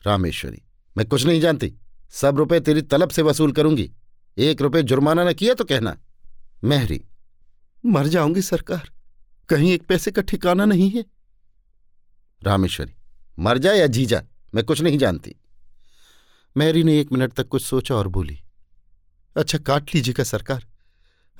रामेश्वरी, 0.04 0.62
मैं 0.98 1.08
कुछ 1.08 1.26
नहीं 1.26 1.42
जानती। 1.42 1.74
सब 2.10 2.38
रुपए 2.38 2.60
तेरी 2.60 2.82
तलब 2.82 3.10
से 3.10 3.22
वसूल 3.22 3.52
करूँगी। 3.52 3.92
एक 4.38 4.62
रुपए 4.62 4.84
जुर्माना 4.84 5.24
न 5.24 5.34
किया 5.34 5.54
तो 5.54 5.64
कहना। 5.64 5.98
मेहरी। 6.64 7.06
मर 7.86 8.08
जाऊँगी 8.08 8.42
सरकार। 8.42 8.92
कहीं 9.50 9.72
एक 9.72 9.88
पैसे 9.88 10.12
का 10.12 10.22
ठिकाना 10.22 10.66
नहीं 10.66 10.90
है। 10.90 11.06
रामेश्वरी, 12.44 12.94
मर 13.40 13.58
जा 13.58 13.72
या 13.72 13.88
जी 13.88 14.06
जा, 14.06 14.24
मैं 14.56 14.64
कुछ 14.64 14.82
नहीं 14.82 14.98
जानती। 14.98 15.36
मैरी 16.58 16.84
ने 16.84 17.00
एक 17.00 17.12
मिनट 17.12 17.34
तक 17.34 17.48
कुछ 17.48 17.64
सोचा 17.64 17.96
और 17.96 18.08
बोली 18.08 18.40
अच्छा 19.36 19.58
काट 19.58 19.96
लीजिएगा 19.96 20.24
सरकार। 20.24 20.66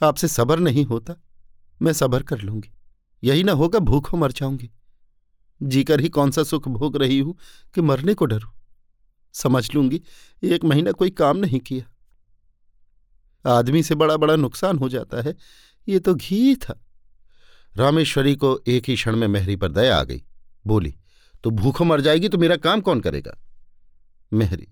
आपसे 0.01 0.27
सबर 0.27 0.59
नहीं 0.59 0.85
होता, 0.85 1.15
मैं 1.81 1.93
सबर 1.93 2.23
कर 2.23 2.39
लूँगी। 2.39 2.71
यही 3.23 3.43
ना 3.43 3.51
होगा 3.51 3.79
भूखों 3.79 4.17
मर 4.17 4.31
जाऊँगी। 4.31 4.69
जीकर 5.61 5.99
ही 5.99 6.09
कौन 6.09 6.31
सा 6.31 6.43
सुख 6.43 6.67
भोग 6.67 6.97
रही 6.97 7.19
हूँ 7.19 7.37
कि 7.75 7.81
मरने 7.81 8.13
को 8.13 8.25
डरू। 8.25 8.49
समझ 9.33 9.69
लूँगी, 9.75 10.01
एक 10.43 10.63
महीना 10.65 10.91
कोई 10.91 11.09
काम 11.09 11.37
नहीं 11.37 11.59
किया। 11.59 11.85
आदमी 13.45 13.83
से 13.83 13.95
बड़ा 13.95 14.17
बड़ा 14.17 14.35
नुकसान 14.35 14.77
हो 14.77 14.89
जाता 14.89 15.21
है, 15.21 15.35
ये 15.87 15.99
तो 15.99 16.15
घी 16.15 16.55
था। 16.55 16.79
रामेश्वरी 17.75 18.35
को 18.35 18.59
एक 18.67 18.89
ही 18.89 18.95
क्षण 18.95 19.15
में 19.15 19.27
मेहरी 19.27 19.55
पर 19.55 19.71
दया 19.71 19.97
आ 19.97 20.03
गई। 20.03 20.23
बोली 20.65 20.95
तो 21.43 21.49
भूखों 21.49 21.85
मर 21.85 22.01
जाएगी 22.01 22.29
तो 22.29 22.37
मेरा 22.37 22.55
काम 22.57 22.81
कौन 22.81 23.01
करेगा? 23.01 23.37
मेहरी, 24.31 24.67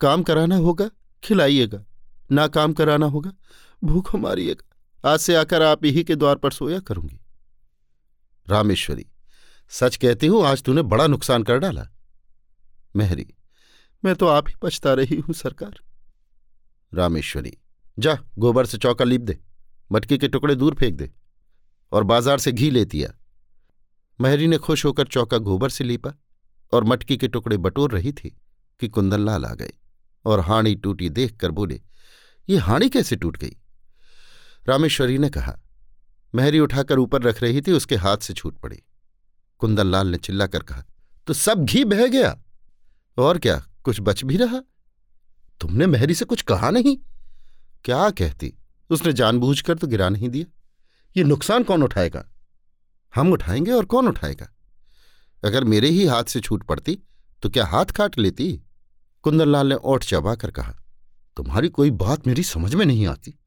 काम 0.00 0.22
कराना 0.22 0.56
होगा, 0.56 0.88
खिलाइएगा। 1.22 1.84
ना 2.30 2.46
काम 2.46 2.72
कराना 2.72 3.06
होगा 3.06 3.32
भूखों 3.82 4.18
मारिएगा 4.18 5.10
आज 5.10 5.18
से 5.18 5.34
आकर 5.34 5.62
आप 5.62 5.84
ही 5.84 6.02
के 6.04 6.16
द्वार 6.16 6.36
पर 6.36 6.52
सोया 6.52 6.78
करूँगी। 6.80 7.18
रामेश्वरी, 8.46 9.06
सच 9.70 9.96
कहती 9.96 10.26
हूँ, 10.26 10.44
आज 10.46 10.62
तूने 10.62 10.82
बड़ा 10.82 11.06
नुकसान 11.06 11.42
कर 11.42 11.58
डाला। 11.58 11.86
मेहरी, 12.94 13.26
मैं 14.02 14.14
तो 14.14 14.26
आप 14.26 14.48
ही 14.48 14.54
पछता 14.62 14.92
रही 14.94 15.16
हूँ, 15.16 15.34
सरकार। 15.34 15.78
रामेश्वरी, 16.92 17.56
जा, 17.98 18.18
गोबर 18.38 18.66
से 18.66 18.78
चौका 18.78 19.04
लीप 19.04 19.20
दे, 19.20 19.38
मटकी 19.90 20.18
के 20.18 20.28
टुकड़े 20.28 20.54
दूर 20.54 20.74
फेंक 20.74 20.94
दे, 20.94 21.10
और 21.92 22.04
बाज़ार 22.04 22.38
से 22.38 22.52
घी 22.52 22.70
लेती 22.70 23.02
आ 23.04 23.10
मेहरी 24.18 24.46
ने 24.46 24.58
खुश 24.58 24.84
होकर 24.84 25.06
चौका 25.06 25.38
गोबर 25.38 25.70
से 25.70 25.84
लीपा, 25.84 26.12
और 26.72 26.84
मटकी 26.84 27.16
के 27.16 27.28
टुकड़े 27.28 27.56
बटोर 27.56 27.92
रही 27.92 28.12
थी 28.12 28.36
कि 28.80 28.88
कुंदनलाल 28.88 29.44
आ 29.44 29.54
गए, 29.54 29.72
और 30.24 30.40
हाणी 30.40 30.74
टूटी 30.74 31.08
देखकर 31.08 31.50
बोले, 31.50 31.80
ये 32.48 32.58
हाणी 32.58 32.88
कैसे 32.88 33.16
टूट 33.16 33.36
गई? 33.36 33.56
रामेश्वरी 34.68 35.18
ने 35.18 35.28
कहा, 35.30 35.58
मेहरी 36.34 36.60
उठाकर 36.60 36.98
ऊपर 36.98 37.22
रख 37.22 37.42
रही 37.42 37.60
थी, 37.60 37.72
उसके 37.72 37.96
हाथ 37.96 38.16
से 38.16 38.32
छूट 38.32 38.58
पड़ी। 38.58 38.82
कुंदनलाल 39.58 40.06
ने 40.06 40.16
चिल्लाकर 40.16 40.62
कहा 40.62 40.84
तो 41.26 41.32
सब 41.32 41.64
घी 41.64 41.84
बह 41.84 42.06
गया। 42.06 42.38
और 43.18 43.38
क्या, 43.38 43.66
कुछ 43.82 44.00
बच 44.00 44.24
भी 44.24 44.36
रहा? 44.36 44.60
तुमने 45.60 45.86
मेहरी 45.86 46.14
से 46.14 46.24
कुछ 46.24 46.42
कहा 46.42 46.70
नहीं। 46.70 46.96
क्या 47.84 48.10
कहती? 48.10 48.54
उसने 48.90 49.12
जानबूझकर 49.12 49.78
तो 49.78 49.86
गिरा 49.86 50.08
नहीं 50.08 50.28
दिया। 50.28 50.46
ये 51.16 51.24
नुकसान 51.24 51.62
कौन 51.62 51.82
उठाएगा? 51.82 52.28
हम 53.14 53.32
उठाएँगे 53.32 53.70
और 53.70 53.84
कौन 53.84 54.08
उठाएगा? 54.08 54.48
अगर 55.44 55.64
मेरे 55.64 55.88
ही 55.88 56.06
हाथ 56.06 56.24
से 56.24 56.40
छूट 56.40 56.62
पड़ती 56.62 56.98
तो 57.42 57.50
क्या 57.50 57.66
हाथ 57.66 57.86
काट 57.86 58.18
लेती? 58.18 58.60
कुंदनलाल 59.22 59.66
ने 59.66 59.74
ओठ 59.74 60.04
चबा 60.04 60.34
कर 60.34 60.50
कहा, 60.50 60.74
तुम्हारी 61.36 61.68
कोई 61.68 61.90
बात 61.90 62.26
मेरी 62.26 62.42
समझ 62.42 62.74
में 62.74 62.86
नहीं 62.86 63.06
आती। 63.06 63.38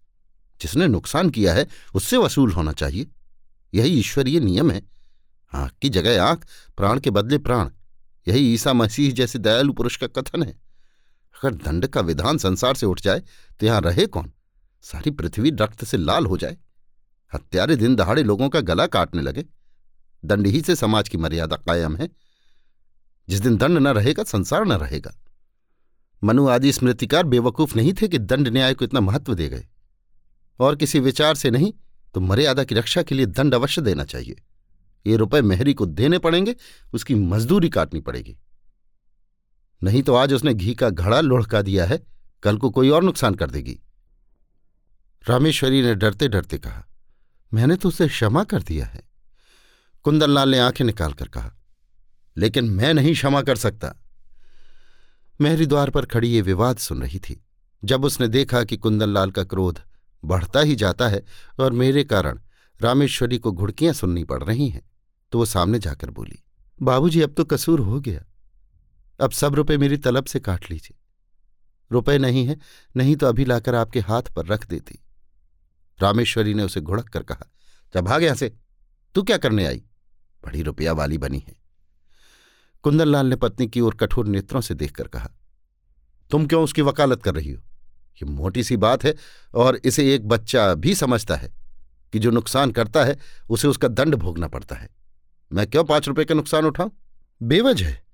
जिसने 0.62 0.88
नुकसान 0.88 1.30
किया 1.30 1.54
है, 1.54 1.68
उससे 1.94 2.18
वसूल 2.18 2.52
होना 2.52 2.72
चाहिए। 2.72 3.08
यही 3.74 4.00
ईश्वरीय 4.00 4.40
नियम 4.40 4.72
है। 4.72 4.82
आँख 5.54 5.72
की 5.82 5.90
जगह 5.90 6.24
आँख, 6.24 6.48
प्राण 6.78 7.00
के 7.00 7.10
बदले 7.10 7.38
प्राण। 7.38 7.70
यही 8.28 8.54
ईसा 8.54 8.74
मसीह 8.74 9.14
जैसे 9.14 9.40
दयालु 9.40 9.74
पुरुष 9.74 9.98
का 9.98 10.08
कथन 10.08 10.44
है। 10.44 10.66
अगर 11.36 11.54
दंड 11.54 11.88
का 11.88 12.02
विधान 12.02 12.38
संसार 12.38 12.76
से 12.76 12.86
उठ 12.86 13.02
जाए 13.02 13.20
तो 13.60 13.66
यहाँ 13.66 13.82
रहे 13.82 14.06
कौन? 14.06 14.32
सारी 14.82 15.12
पृथ्वी 15.12 15.50
रक्त 15.50 15.86
से 15.86 15.98
लाल 15.98 16.26
हो 16.26 16.38
जाए। 16.38 16.58
हत्यारे 17.34 17.76
दिन 17.76 17.96
दहाड़े 17.96 18.24
लोगों 18.24 18.50
का 18.50 18.60
गला 18.60 18.88
काटने 18.88 19.22
लगे। 19.22 19.46
दंड 20.26 20.48
ही 20.48 20.62
से 20.62 20.76
समाज 20.76 21.10
की 21.10 21.18
मर्यादा 21.18 21.56
कायम 21.56 21.96
है। 21.96 22.10
जिस 23.30 23.40
दिन 23.40 23.58
दंड 23.58 23.78
न 23.78 23.88
रहेगा, 23.88 24.24
संसार 24.24 24.66
न 24.66 24.72
रहेगा। 24.72 25.16
मनु 26.24 26.48
आदि 26.48 26.74
स्मृतिकार 26.74 27.24
बेवकूफ़ 27.24 27.76
नहीं 27.76 27.94
थे 27.94 28.08
कि 28.08 28.18
दंड 28.18 28.48
न्याय 28.48 28.74
को 28.74 28.86
इतना 28.86 29.00
महत्व 29.00 29.34
दे 29.34 29.50
गए। 29.50 29.68
और 30.60 30.76
किसी 30.76 31.00
विचार 31.00 31.36
से 31.36 31.50
नहीं 31.52 31.74
तो 32.16 32.22
मर्यादा 32.22 32.64
की 32.64 32.76
रक्षा 32.76 33.02
के 33.04 33.16
लिए 33.16 33.26
दंड 33.26 33.56
अवश्य 33.56 33.82
देना 33.82 34.04
चाहिए। 34.04 34.36
ये 35.06 35.16
रुपए 35.16 35.42
मेहरी 35.42 35.74
को 35.74 35.86
देने 35.86 36.18
पड़ेंगे, 36.20 36.56
उसकी 36.94 37.16
मजदूरी 37.16 37.70
काटनी 37.70 38.02
पड़ेगी। 38.02 38.36
नहीं 39.82 40.02
तो 40.04 40.14
आज 40.16 40.34
उसने 40.34 40.54
घी 40.54 40.74
का 40.76 40.90
घड़ा 40.90 41.20
लुढ़का 41.22 41.62
दिया 41.62 41.86
है, 41.86 42.00
कल 42.44 42.58
को 42.58 42.70
कोई 42.70 42.90
और 42.90 43.04
नुकसान 43.04 43.36
कर 43.36 43.50
देगी। 43.50 43.80
रामेश्वरी 45.24 45.82
ने 45.82 45.96
डरते 45.96 46.28
डरते 46.28 46.58
कहा, 46.58 46.86
मैंने 47.52 47.76
तो 47.76 47.90
उसे 47.90 48.08
क्षमा 48.08 48.44
कर 48.44 48.62
दिया 48.62 48.86
है। 48.86 49.04
कुंदनलाल 50.06 50.50
ने 50.50 50.60
आँखें 50.60 50.86
निकालकर 50.86 51.28
कहा, 51.28 51.52
लेकिन 52.38 52.70
मैं 52.70 52.94
नहीं 52.94 53.14
क्षमा 53.14 53.42
कर 53.42 53.56
सकता। 53.56 53.94
मेहरी 55.40 55.66
द्वार 55.66 55.90
पर 55.90 56.06
खड़ी 56.06 56.30
ये 56.30 56.42
विवाद 56.42 56.78
सुन 56.78 57.02
रही 57.02 57.20
थी, 57.20 57.42
जब 57.84 58.06
उसने 58.06 58.28
देखा 58.28 58.64
कि 58.64 58.78
कुंदनलाल 58.78 59.32
का 59.32 59.44
क्रोध 59.44 59.80
बढ़ता 60.26 60.60
ही 60.60 60.76
जाता 60.76 61.08
है 61.08 61.24
और 61.60 61.72
मेरे 61.72 62.04
कारण 62.04 62.40
रामेश्वरी 62.80 63.38
को 63.38 63.52
घुड़कियाँ 63.52 63.94
सुननी 63.94 64.24
पड़ 64.24 64.44
रही 64.44 64.68
हैं। 64.70 64.82
तो 65.32 65.40
वो 65.40 65.46
सामने 65.46 65.80
जाकर 65.80 66.10
बोली, 66.10 66.44
बाबूजी, 66.82 67.22
अब 67.22 67.34
तो 67.34 67.46
कसूर 67.46 67.80
हो 67.80 68.00
गया। 68.00 68.24
अब 69.20 69.32
सब 69.32 69.56
रुपए 69.56 69.78
मेरी 69.78 69.98
तलब 69.98 70.26
से 70.26 70.40
काट 70.40 70.70
लीजिए। 70.72 70.98
रुपए 71.92 72.18
नहीं 72.18 72.46
है, 72.46 72.58
नहीं 72.96 73.16
तो 73.16 73.28
अभी 73.28 73.46
लाकर 73.46 73.76
आपके 73.76 74.00
हाथ 74.00 74.34
पर 74.36 74.46
रख 74.46 74.68
देती। 74.68 75.00
रामेश्वरी 76.00 76.54
ने 76.54 76.64
उसे 76.64 76.82
घुड़क 76.82 77.10
कर 77.10 77.24
कहा 77.24 77.50
जब 77.94 78.06
भाग 78.06 78.24
यहाँ 78.24 78.36
से। 78.36 78.54
तू 79.16 79.24
क्या 79.24 79.38
करने 79.38 79.66
आई? 79.66 79.84
बड़ी 80.44 80.62
रुपया 80.62 80.94
वाली 80.94 81.18
बनी 81.18 81.40
है। 81.40 81.56
कुंदनलाल 82.84 83.26
ने 83.26 83.36
पत्नी 83.36 83.68
की 83.68 83.82
ओर 83.82 83.96
कठोर 83.96 84.28
नेत्रों 84.28 84.62
से 84.62 84.74
देखकर 84.74 85.08
कहा, 85.08 85.30
तुम 86.32 86.48
क्यों 86.48 86.64
उसकी 86.64 86.82
वकालत 86.82 87.24
कर 87.24 87.36
रही 87.36 87.52
हो? 87.52 87.62
ये 88.24 88.26
मोटी 88.26 88.64
सी 88.64 88.78
बात 88.78 89.04
है 89.04 89.16
और 89.54 89.76
इसे 89.76 90.16
एक 90.16 90.28
बच्चा 90.28 90.74
भी 90.74 90.96
समझता 90.96 91.36
है 91.36 91.54
कि 92.14 92.20
जो 92.20 92.32
नुकसान 92.32 92.72
करता 92.72 93.04
है, 93.04 93.18
उसे 93.50 93.68
उसका 93.68 93.88
दंड 93.88 94.16
भोगना 94.16 94.48
पड़ता 94.48 94.76
है। 94.76 94.90
मैं 95.54 95.68
क्यों 95.68 95.84
पाँच 95.84 96.08
रुपए 96.08 96.26
का 96.26 96.36
नुकसान 96.36 96.66
उठाऊं? 96.66 96.90
बेवज 97.44 97.84
है। 97.84 98.06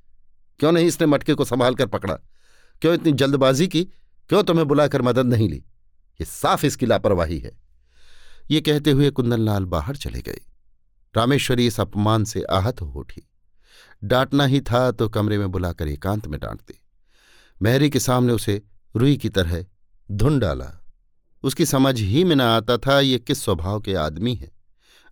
क्यों 0.60 0.72
नहीं 0.72 0.86
इसने 0.86 1.08
मटके 1.08 1.34
को 1.34 1.46
संभाल 1.46 1.76
कर 1.76 1.86
पकड़ा? 1.86 2.14
क्यों 2.82 2.94
इतनी 2.94 3.12
जल्दबाजी 3.12 3.68
की? 3.68 3.84
क्यों 4.30 4.44
तुम्हें 4.44 4.68
बुलाकर 4.68 5.02
मदद 5.02 5.26
नहीं 5.26 5.50
ली? 5.50 5.58
ये 6.22 6.26
साफ़ 6.26 6.66
इसकी 6.66 6.86
लापरवाही 6.86 7.40
है। 7.40 7.52
ये 8.52 8.62
कहते 8.62 8.92
हुए 8.92 9.10
कुंदनलाल 9.10 9.66
बाहर 9.66 9.96
चले 9.96 10.22
गए। 10.22 10.42
रामेश्वरी 11.18 11.68
इस 11.68 11.80
अपमान 11.80 12.24
से 12.24 12.44
आहत 12.44 12.82
हो 12.82 12.88
उठी। 12.88 13.28
डांटना 14.04 14.46
ही 14.46 14.62
था 14.62 14.92
तो 14.92 15.10
कमरे 15.10 15.38
में 15.38 15.52
बुलाकर 15.52 15.88
एकांत 15.88 16.28
में 16.28 16.40
डांटते 16.40 16.74
मैरी 17.62 17.90
के 17.90 18.00
सामने 18.00 18.34
उसे 18.34 18.62
रुई 18.96 19.18
की 19.18 19.30
तरह 19.30 19.66
धुन 20.12 20.40
डाला। 20.40 20.66
उसकी 21.44 21.66
समझ 21.66 22.00
ही 22.00 22.24
में 22.24 22.36
न 22.36 22.42
आता 22.42 22.78
था 22.78 23.00
ये 23.00 23.20
किस 23.20 23.44
स्वभाव 23.44 23.80
के 23.80 23.94
आदमी 23.94 24.34
है। 24.36 24.52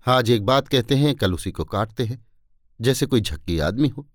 आज 0.06 0.29
एक 0.32 0.46
बात 0.46 0.68
कहते 0.68 0.96
हैं, 0.96 1.15
कल 1.15 1.34
उसी 1.34 1.51
को 1.51 1.65
काटते 1.65 2.06
हैं, 2.06 2.25
जैसे 2.79 3.06
कोई 3.06 3.22
झक्की 3.22 3.60
आदमी 3.60 3.88
हो। 3.88 4.08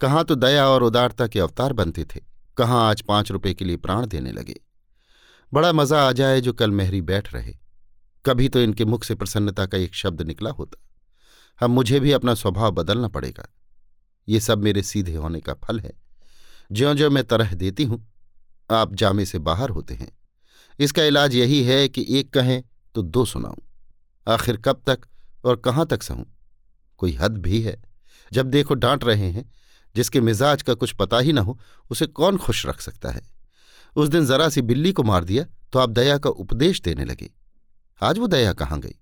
कहाँ 0.00 0.24
तो 0.24 0.34
दया 0.34 0.68
और 0.68 0.82
उदारता 0.82 1.26
के 1.26 1.40
अवतार 1.40 1.72
बनते 1.72 2.04
थे, 2.04 2.20
कहाँ 2.56 2.88
आज 2.90 3.00
पाँच 3.00 3.30
रुपए 3.30 3.54
के 3.54 3.64
लिए 3.64 3.76
प्राण 3.76 4.06
देने 4.06 4.32
लगे। 4.32 4.60
बड़ा 5.52 5.72
मज़ा 5.72 6.08
आ 6.08 6.12
जाए 6.12 6.40
जो 6.40 6.52
कल 6.52 6.70
मेहरी 6.70 7.00
बैठ 7.02 7.32
रहे। 7.34 7.54
कभी 8.24 8.48
तो 8.48 8.60
इनके 8.60 8.84
मुख 8.84 9.04
से 9.04 9.14
प्रसन्नता 9.14 9.66
का 9.66 9.78
एक 9.78 9.94
शब्द 9.94 10.22
निकला 10.22 10.50
होता। 10.50 10.82
अब 11.60 11.70
मुझे 11.70 12.00
भी 12.00 12.12
अपना 12.12 12.34
स्वभाव 12.34 12.70
बदलना 12.70 13.08
पड़ेगा। 13.08 13.48
ये 14.28 14.40
सब 14.40 14.58
मेरे 14.58 14.82
सीधे 14.82 15.14
होने 15.14 15.40
का 15.40 15.54
फल 15.54 15.80
है। 15.80 15.92
ज्यो 16.72 16.94
ज्यो 16.94 17.10
मैं 17.10 17.24
तरह 17.24 17.54
देती 17.54 17.84
हूँ 17.84 18.11
आप 18.70 18.94
जामे 18.94 19.26
से 19.26 19.38
बाहर 19.38 19.70
होते 19.70 19.94
हैं। 19.94 20.18
इसका 20.78 21.04
इलाज 21.04 21.34
यही 21.34 21.62
है 21.62 21.88
कि 21.88 22.06
एक 22.08 22.32
कहें 22.32 22.62
तो 22.94 23.02
दो 23.02 23.24
सुनाऊं। 23.24 23.56
आखिर 24.28 24.56
कब 24.56 24.82
तक 24.86 25.00
और 25.44 25.56
कहाँ 25.56 25.86
तक 25.86 26.02
सहूं? 26.02 26.24
कोई 26.98 27.12
हद 27.12 27.36
भी 27.38 27.62
है। 27.62 27.82
जब 28.32 28.46
देखो 28.46 28.74
डांट 28.74 29.04
रहे 29.04 29.30
हैं, 29.30 29.52
जिसके 29.96 30.20
मिजाज 30.20 30.62
का 30.62 30.74
कुछ 30.74 30.92
पता 30.92 31.18
ही 31.18 31.32
ना 31.32 31.40
हो, 31.40 31.60
उसे 31.90 32.06
कौन 32.06 32.38
खुश 32.38 32.66
रख 32.66 32.80
सकता 32.80 33.10
है? 33.10 33.22
उस 33.96 34.08
दिन 34.08 34.26
जरा 34.26 34.48
सी 34.48 34.62
बिल्ली 34.62 34.92
को 34.92 35.02
मार 35.02 35.24
दिया 35.24 35.44
तो 35.72 35.78
आप 35.78 35.90
दया 35.90 36.18
का 36.18 36.30
उपदेश 36.30 36.80
देने 36.80 37.04
लगे। 37.04 37.30
आज 38.02 38.18
वो 38.18 38.26
दया 38.26 38.52
कहाँ 38.52 38.80
गई? 38.80 38.94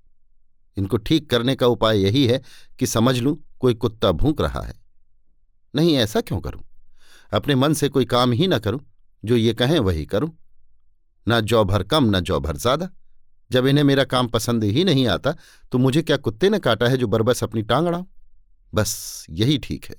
इनको 0.76 0.97
ठीक 0.97 1.31
करने 1.31 1.55
का 1.55 1.67
उपाय 1.67 1.99
यही 1.99 2.26
है 2.26 2.43
कि 2.79 2.87
समझ 2.87 3.19
लूँ 3.19 3.45
कोई 3.61 3.75
कुत्ता 3.75 4.12
भूंक 4.12 4.40
रहा 4.40 4.62
है। 4.62 4.75
नहीं, 5.75 5.97
ऐसा 5.97 6.21
क्यों 6.21 6.40
करूँ? 6.40 6.62
अपने 7.33 7.55
मन 7.55 7.75
से 7.75 7.88
कोई 7.88 8.05
काम 8.05 8.33
ही 8.33 8.47
ना 8.47 8.59
करूँ 8.59 8.81
जो 9.23 9.37
ये 9.37 9.53
कहें, 9.55 9.79
वही 9.79 10.05
करूँ। 10.07 10.31
न 11.27 11.41
जौ 11.41 11.65
भर 11.65 11.83
कम, 11.83 12.17
न 12.17 12.21
जौ 12.21 12.41
भर 12.41 12.57
ज़्यादा। 12.57 12.89
जब 13.50 13.67
इन्हें 13.67 13.85
मेरा 13.85 14.05
काम 14.05 14.29
पसंद 14.29 14.65
ही 14.65 14.85
नहीं 14.85 15.07
आता 15.09 15.35
तो 15.73 15.79
मुझे 15.79 16.03
क्या 16.03 16.17
कुत्ते 16.17 16.49
ने 16.50 16.59
काटा 16.59 16.89
है 16.89 16.97
जो 16.97 17.07
बरबस 17.07 17.43
अपनी 17.45 17.62
टांग 17.62 17.87
अड़ाऊं? 17.87 18.05
बस, 18.73 19.27
यही 19.31 19.59
ठीक 19.59 19.85
है। 19.85 19.97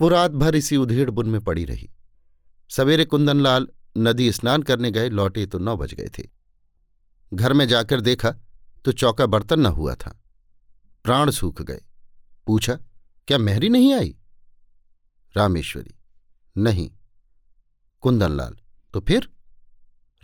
वो 0.00 0.08
रात 0.08 0.30
भर 0.32 0.56
इसी 0.56 0.76
उधेड़ 0.76 1.10
बुन 1.10 1.28
में 1.28 1.40
पड़ी 1.40 1.64
रही। 1.64 1.90
सवेरे 2.70 3.04
कुंदनलाल 3.04 3.68
नदी 3.98 4.30
स्नान 4.32 4.62
करने 4.62 4.90
गए, 4.90 5.08
लौटे 5.08 5.46
तो 5.46 5.58
नौ 5.58 5.76
बज 5.76 5.94
गए 5.94 6.08
थे। 6.18 6.28
घर 7.32 7.52
में 7.52 7.66
जाकर 7.68 8.00
देखा 8.00 8.30
तो 8.84 8.92
चौका 8.92 9.26
बर्तन 9.26 9.60
न 9.60 9.66
हुआ 9.68 9.94
था। 9.94 10.18
प्राण 11.04 11.30
सूख 11.30 11.62
गए। 11.62 11.80
पूछा, 12.46 12.74
क्या 13.28 13.38
मेहरी 13.38 13.68
नहीं 13.68 13.92
आई? 13.94 14.14
रामेश्वरी, 15.34 15.94
नहीं। 16.56 16.90
कुंदनलाल। 18.00 18.56
तो 18.92 19.00
फिर? 19.00 19.30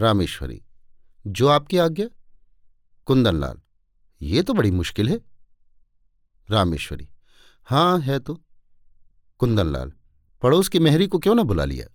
रामेश्वरी। 0.00 0.62
जो 1.26 1.48
आपकी 1.48 1.78
आज्ञा? 1.78 2.06
कुंदनलाल। 3.04 3.60
ये 4.22 4.42
तो 4.42 4.54
बड़ी 4.54 4.70
मुश्किल 4.70 5.08
है। 5.08 5.20
रामेश्वरी। 6.50 7.08
हाँ 7.64 8.00
है 8.00 8.18
तो। 8.18 8.40
कुंदनलाल। 9.38 9.92
पड़ोस 10.42 10.68
की 10.68 10.78
मेहरी 10.78 11.06
को 11.06 11.18
क्यों 11.18 11.34
ना 11.34 11.42
बुला 11.42 11.64
लिया? 11.64 11.86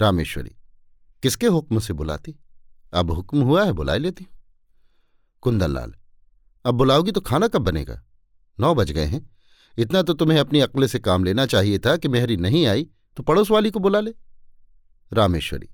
रामेश्वरी। 0.00 0.56
किसके 1.22 1.46
हुक्म 1.46 1.78
से 1.78 1.92
बुलाती? 1.92 2.36
अब 2.92 3.10
हुक्म 3.10 3.42
हुआ 3.42 3.64
है 3.64 3.72
बुला 3.72 3.96
लेती 3.96 4.24
हूँ। 4.24 4.38
कुंदनलाल। 5.40 5.94
अब 6.64 6.74
बुलाओगी 6.74 7.12
तो 7.12 7.20
खाना 7.20 7.48
कब 7.48 7.62
बनेगा? 7.62 8.02
नौ 8.60 8.74
बज 8.74 8.92
गए 8.92 9.04
हैं। 9.04 9.36
इतना 9.78 10.02
तो 10.02 10.14
तुम्हें 10.14 10.38
अपनी 10.38 10.60
अक्ल 10.60 10.86
से 10.86 10.98
काम 10.98 11.24
लेना 11.24 11.46
चाहिए 11.46 11.78
था 11.78 11.96
कि 11.96 12.08
मेहरी 12.08 12.36
नहीं 12.36 12.66
आई 12.66 12.90
तो 13.16 13.22
पड़ोस 13.22 13.50
वाली 13.50 13.70
को 13.70 13.78
बुला 13.78 14.00
ले। 14.00 14.14
रामेश्वरी। 15.12 15.68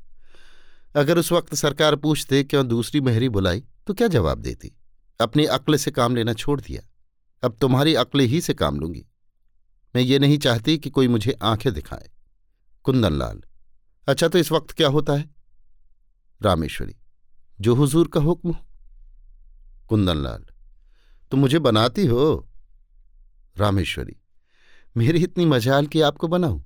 अगर 0.97 1.19
उस 1.19 1.33
वक्त 1.33 1.55
सरकार 1.55 1.97
पूछते 1.97 2.45
क्यों 2.45 2.67
दूसरी 2.69 3.01
मेहरी 3.01 3.29
बुलाई 3.29 3.65
तो 3.87 3.95
क्या 3.95 4.09
जवाब 4.09 4.39
देती? 4.39 4.73
अपनी 5.21 5.45
अक्ल 5.45 5.77
से 5.77 5.91
काम 5.91 6.17
लेना 6.17 6.33
छोड़ 6.33 6.61
दिया। 6.61 6.83
अब 7.43 7.57
तुम्हारी 7.61 7.95
अक्ल 7.95 8.21
ही 8.21 8.41
से 8.41 8.55
काम 8.55 8.81
लूँगी। 8.81 9.07
मैं 9.97 10.03
ये 10.03 10.19
नहीं 10.19 10.39
चाहती 10.39 10.79
कि 10.79 10.91
कोई 10.91 11.09
मुझे 11.09 11.33
आँखें 11.43 11.73
दिखाए। 11.75 12.11
कुंदनलाल 12.85 13.43
अच्छा 14.09 14.29
तो 14.29 14.39
इस 14.39 14.53
वक्त 14.53 14.71
क्या 14.71 14.89
होता 14.89 15.13
है? 15.13 15.31
रामेश्वरी, 16.43 16.97
जो 17.61 17.75
हुजूर 17.75 18.09
का 18.09 18.21
हुक्म 18.21 18.51
हो। 18.51 18.67
कुंदनलाल, 19.89 20.45
तुम 21.31 21.41
मुझे 21.41 21.59
बनाती 21.59 22.07
हो? 22.07 22.49
रामेश्वरी, 23.57 24.17
मेरी 24.97 25.23
इतनी 25.25 25.45
मजाल 25.45 25.87
की 25.87 26.01
आपको 26.01 26.29
बनाऊँ? 26.29 26.65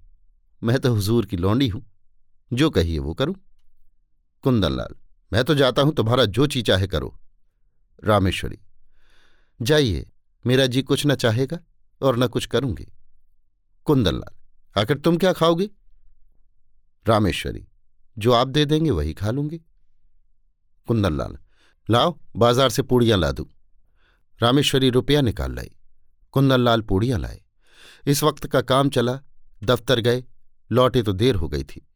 मैं 0.62 0.78
तो 0.78 0.94
हुजूर 0.94 1.26
की 1.26 1.36
लौंडी 1.36 1.68
हूँ। 1.68 1.87
जो 2.52 2.70
कहिए 2.70 2.98
वो 2.98 3.14
करूँ। 3.14 3.34
कुंदनलाल, 4.42 4.94
मैं 5.32 5.44
तो 5.44 5.54
जाता 5.54 5.82
हूँ, 5.82 5.94
तुम्हारा 5.94 6.24
जो 6.24 6.46
ची 6.46 6.62
चाहे 6.62 6.86
करो। 6.86 7.18
रामेश्वरी, 8.04 8.58
जाइए, 9.62 10.06
मेरा 10.46 10.66
जी 10.66 10.82
कुछ 10.82 11.06
न 11.06 11.14
चाहेगा 11.14 11.58
और 12.02 12.16
न 12.16 12.26
कुछ 12.26 12.46
करूँगी। 12.46 12.86
कुंदनलाल, 13.86 14.80
आखिर 14.80 14.98
तुम 14.98 15.16
क्या 15.16 15.32
खाओगी? 15.32 15.70
रामेश्वरी, 17.06 17.66
जो 18.18 18.32
आप 18.32 18.48
दे 18.48 18.64
देंगे 18.64 18.90
वही 18.90 19.14
खा 19.14 19.30
लूँगी। 19.30 19.58
कुंदनलाल, 20.86 21.38
लाओ, 21.90 22.18
बाज़ार 22.36 22.70
से 22.70 22.82
पूड़ियाँ 22.82 23.18
ला 23.18 23.32
दूँ। 23.32 23.46
रामेश्वरी 24.40 24.90
रुपया 24.90 25.20
निकाल 25.20 25.54
लाई। 25.54 25.70
कुंदनलाल 26.32 26.82
पूड़ियाँ 26.82 27.18
लाए। 27.18 27.42
इस 28.06 28.22
वक्त 28.22 28.46
का 28.46 28.60
काम 28.60 28.88
चला, 28.88 29.20
दफ्तर 29.64 30.00
गए, 30.00 30.24
लौटे 30.72 31.02
तो 31.02 31.12
देर 31.12 31.34
हो 31.34 31.48
गई 31.48 31.64
थी। 31.64 31.87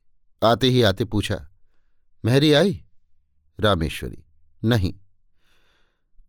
आते 0.43 0.69
ही 0.69 0.83
आते 0.83 1.05
पूछा, 1.05 1.37
मेहरी 2.25 2.53
आई? 2.53 2.73
रामेश्वरी, 3.59 4.25
नहीं। 4.63 4.93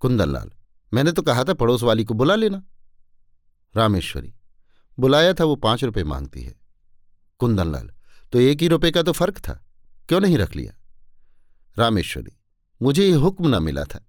कुंदनलाल, 0.02 0.52
मैंने 0.92 1.12
तो 1.12 1.22
कहा 1.22 1.44
था 1.44 1.54
पड़ोस 1.54 1.84
वाली 1.84 2.04
को 2.04 2.14
बुला 2.14 2.36
लेना। 2.36 2.64
रामेश्वरी, 3.76 4.34
बुलाया 4.98 5.34
था 5.34 5.44
वो 5.44 5.56
पाँच 5.58 5.84
रुपए 5.84 6.04
मांगती 6.04 6.42
है। 6.42 6.56
कुंदनलाल 7.40 7.90
तो 8.34 8.40
एक 8.40 8.62
ही 8.62 8.68
रुपए 8.68 8.92
का 8.92 9.02
तो 9.04 9.12
फ़र्क 9.12 9.38
था, 9.40 9.54
क्यों 10.10 10.20
नहीं 10.20 10.38
रख 10.38 10.56
लिया? 10.56 10.74
रामेश्वरी, 11.78 12.38
मुझे 12.82 13.06
ये 13.06 13.14
हुक्म 13.14 13.56
न 13.56 13.64
मिला 13.64 13.84
था। 13.86 14.06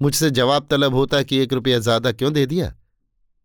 मुझसे 0.00 0.30
जवाब 0.30 0.66
तलब 0.70 0.94
होता 0.94 1.22
कि 1.22 1.36
एक 1.38 1.52
रुपया 1.52 1.78
ज़्यादा 1.78 2.12
क्यों 2.12 2.32
दे 2.32 2.46
दिया? 2.46 2.74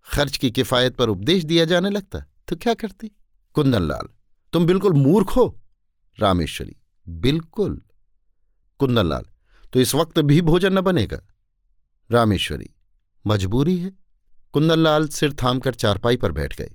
खर्च 0.07 0.37
की 0.37 0.51
किफायत 0.51 0.95
पर 0.95 1.09
उपदेश 1.09 1.43
दिया 1.43 1.65
जाने 1.65 1.89
लगता 1.89 2.25
तो 2.47 2.55
क्या 2.55 2.73
करती? 2.75 3.11
कुंदनलाल, 3.55 4.07
तुम 4.53 4.65
बिल्कुल 4.65 4.93
मूर्ख 4.93 5.29
हो। 5.29 5.60
रामेश्वरी। 6.21 6.75
बिल्कुल, 7.09 7.81
कुंदनलाल। 8.79 9.23
तो 9.73 9.79
इस 9.79 9.95
वक्त 9.95 10.19
भी 10.19 10.41
भोजन 10.41 10.73
न 10.73 10.81
बनेगा? 10.81 11.27
रामेश्वरी, 12.11 12.69
मजबूरी 13.27 13.77
है। 13.77 13.91
कुंदनलाल 14.53 15.07
सिर 15.07 15.35
थामकर 15.43 15.73
चारपाई 15.73 16.17
पर 16.17 16.31
बैठ 16.31 16.57
गए। 16.57 16.71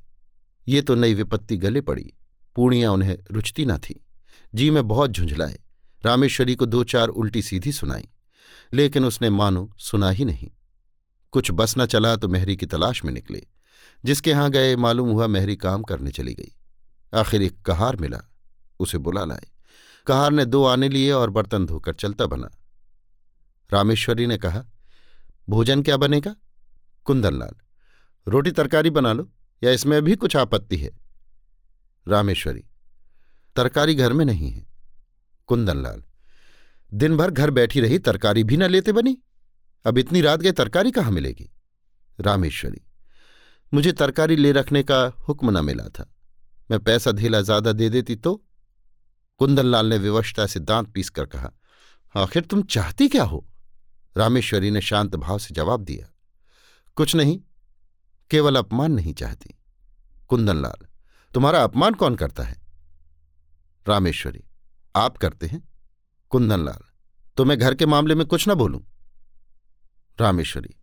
ये 0.69 0.83
तो 0.83 0.95
नई 0.95 1.15
विपत्ति 1.15 1.57
गले 1.57 1.81
पड़ी। 1.81 2.13
पूर्णिया 2.57 2.93
उन्हें 2.93 3.19
रुचती 3.31 3.67
न 3.67 3.79
थी। 3.79 4.07
जी, 4.55 4.71
में 4.71 4.89
बहुत 4.89 5.11
झुंझलाए। 5.11 5.59
रामेश्वरी 6.03 6.55
को 6.55 6.67
दो 6.67 6.85
चार 6.85 7.09
उल्टी 7.09 7.43
सीधी 7.43 7.73
सुनाई। 7.73 8.09
लेकिन 8.73 9.05
उसने 9.05 9.31
मानो 9.31 9.73
सुना 9.79 10.11
ही 10.11 10.25
नहीं। 10.25 10.51
कुछ 11.33 11.51
बस 11.51 11.75
न 11.79 11.87
चला 11.87 12.17
तो 12.17 12.29
मेहरी 12.29 12.57
की 12.57 12.67
तलाश 12.67 13.05
में 13.05 13.13
निकले। 13.13 13.47
जिसके 14.05 14.31
यहाँ 14.31 14.51
गए 14.51 14.77
मालूम 14.77 15.09
हुआ 15.09 15.27
मेहरी 15.27 15.57
काम 15.57 15.83
करने 15.83 16.11
चली 16.11 16.35
गई। 16.35 16.57
आखिर 17.15 17.43
एक 17.43 17.63
कहार 17.63 17.97
मिला। 17.97 18.36
उसे 18.81 18.99
बुला 18.99 19.25
लाए। 19.25 19.47
कहार 20.07 20.33
ने 20.33 20.45
दो 20.45 20.65
आने 20.65 20.89
लिए 20.89 21.11
और 21.13 21.31
बर्तन 21.31 21.67
धोकर 21.67 21.95
चलता 21.95 22.27
बना। 22.27 22.51
रामेश्वरी 23.71 24.27
ने 24.27 24.37
कहा, 24.39 24.65
भोजन 25.49 25.83
क्या 25.83 25.97
बनेगा? 25.97 26.35
कुंदनलाल, 27.07 27.55
रोटी 28.27 28.51
तरकारी 28.51 28.91
बना 28.91 29.13
लो, 29.13 29.29
या 29.63 29.71
इसमें 29.71 30.01
भी 30.03 30.17
कुछ 30.17 30.37
आपत्ति 30.37 30.77
है? 30.77 30.91
रामेश्वरी, 32.07 32.65
तरकारी 33.57 33.95
घर 33.95 34.13
में 34.13 34.25
नहीं 34.25 34.51
है। 34.51 34.67
कुंदनलाल 35.49 36.03
दिन 36.93 37.17
भर 37.17 37.31
घर 37.31 37.51
बैठी 37.51 37.81
रही 37.81 37.99
तरकारी 37.99 38.45
भी 38.45 38.57
न 38.57 38.63
लेते 38.63 38.93
बनी। 38.93 39.17
अब 39.85 39.99
इतनी 39.99 40.21
रात 40.21 40.41
गए 40.41 40.53
तरकारी 40.53 40.91
कहाँ 40.91 41.11
मिलेगी? 41.11 41.51
रामेश्वरी, 42.19 42.81
मुझे 43.73 43.93
तरकारी 43.93 44.37
ले 44.37 44.53
रखने 44.53 44.83
का 44.83 45.05
हुक्म 45.29 45.59
न 45.59 45.65
मिला 45.65 45.89
था। 45.89 46.11
मैं 46.71 46.79
पैसा 46.81 47.13
धेला 47.13 47.41
ज़्यादा 47.41 47.73
दे 47.73 47.89
देती 47.89 48.17
तो 48.17 48.43
कुंदनलाल 49.41 49.87
ने 49.87 49.99
विवशता 49.99 50.47
से 50.47 50.61
दांत 50.61 50.89
पीस 50.89 51.11
कर 51.11 51.27
कहा, 51.27 51.51
आखिर 52.15 52.43
तुम 52.43 52.63
चाहती 52.63 53.09
क्या 53.09 53.25
हो? 53.25 53.45
रामेश्वरी 54.17 54.71
ने 54.71 54.81
शांत 54.81 55.17
भाव 55.17 55.39
से 55.39 55.55
जवाब 55.55 55.85
दिया, 55.85 56.07
कुछ 56.97 57.15
नहीं, 57.17 57.39
केवल 58.31 58.57
अपमान 58.57 58.93
नहीं 58.93 59.13
चाहती। 59.15 59.55
कुंदनलाल, 60.31 60.87
तुम्हारा 61.35 61.63
अपमान 61.65 61.95
कौन 61.95 62.15
करता 62.15 62.43
है? 62.43 62.61
रामेश्वरी, 63.87 64.43
आप 64.95 65.17
करते 65.17 65.47
हैं। 65.47 65.63
कुंदनलाल 66.33 66.85
तो 67.37 67.45
मैं 67.45 67.59
घर 67.59 67.75
के 67.75 67.87
मामले 67.87 68.15
में 68.15 68.27
कुछ 68.27 68.47
ना 68.49 68.55
बोलूँ? 68.55 68.81
रामेश्वरी, 70.19 70.75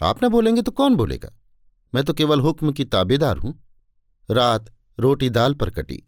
आप 0.00 0.22
ना 0.22 0.28
बोलेंगे 0.28 0.62
तो 0.62 0.72
कौन 0.72 0.96
बोलेगा? 0.96 1.30
मैं 1.92 2.04
तो 2.04 2.12
केवल 2.14 2.40
हुक्म 2.40 2.72
की 2.72 2.84
ताबेदार 2.84 3.36
हूँ। 3.36 3.58
रात 4.28 4.70
रोटी 4.98 5.30
दाल 5.30 5.54
पर 5.54 5.70
कटी, 5.70 6.02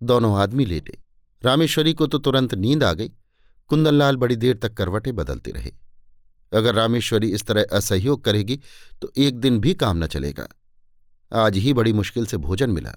दोनों 0.00 0.36
आदमी 0.38 0.64
लेटे। 0.64 0.98
रामेश्वरी 1.44 1.92
को 1.94 2.06
तो 2.06 2.18
तुरंत 2.18 2.54
नींद 2.54 2.84
आ 2.84 2.92
गई। 2.92 3.08
कुंदनलाल 3.70 4.16
बड़ी 4.16 4.36
देर 4.36 4.56
तक 4.56 4.74
करवटें 4.74 5.14
बदलते 5.16 5.50
रहे। 5.50 5.72
अगर 6.52 6.74
रामेश्वरी 6.74 7.28
इस 7.28 7.44
तरह 7.46 7.66
असहयोग 7.72 8.24
करेगी 8.24 8.58
तो 9.02 9.12
एक 9.18 9.38
दिन 9.38 9.58
भी 9.60 9.74
काम 9.74 10.04
न 10.04 10.06
चलेगा। 10.06 10.46
आज 11.32 11.56
ही 11.56 11.72
बड़ी 11.74 11.92
मुश्किल 11.92 12.26
से 12.26 12.36
भोजन 12.38 12.70
मिला। 12.70 12.94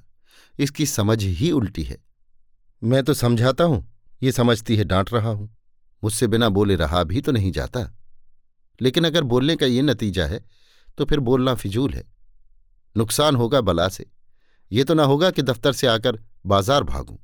इसकी 0.59 0.85
समझ 0.85 1.23
ही 1.23 1.51
उल्टी 1.51 1.83
है। 1.83 1.97
मैं 2.81 3.03
तो 3.03 3.13
समझाता 3.13 3.63
हूँ, 3.63 3.85
ये 4.21 4.31
समझती 4.31 4.75
है, 4.75 4.83
डांट 4.83 5.13
रहा 5.13 5.29
हूँ। 5.29 5.49
मुझसे 6.03 6.27
बिना 6.27 6.49
बोले 6.49 6.75
रहा 6.75 7.03
भी 7.03 7.21
तो 7.21 7.31
नहीं 7.31 7.51
जाता। 7.51 7.89
लेकिन 8.81 9.05
अगर 9.05 9.23
बोलने 9.23 9.55
का 9.55 9.65
ये 9.65 9.81
नतीजा 9.81 10.25
है 10.25 10.43
तो 10.97 11.05
फिर 11.05 11.19
बोलना 11.19 11.53
फिजूल 11.55 11.93
है। 11.93 12.03
नुकसान 12.95 13.35
होगा 13.35 13.61
बला 13.61 13.87
से। 13.89 14.05
ये 14.71 14.83
तो 14.83 14.93
ना 14.93 15.03
होगा 15.03 15.29
कि 15.31 15.41
दफ्तर 15.41 15.73
से 15.73 15.87
आकर 15.87 16.19
बाज़ार 16.45 16.83
भागूं। 16.83 17.15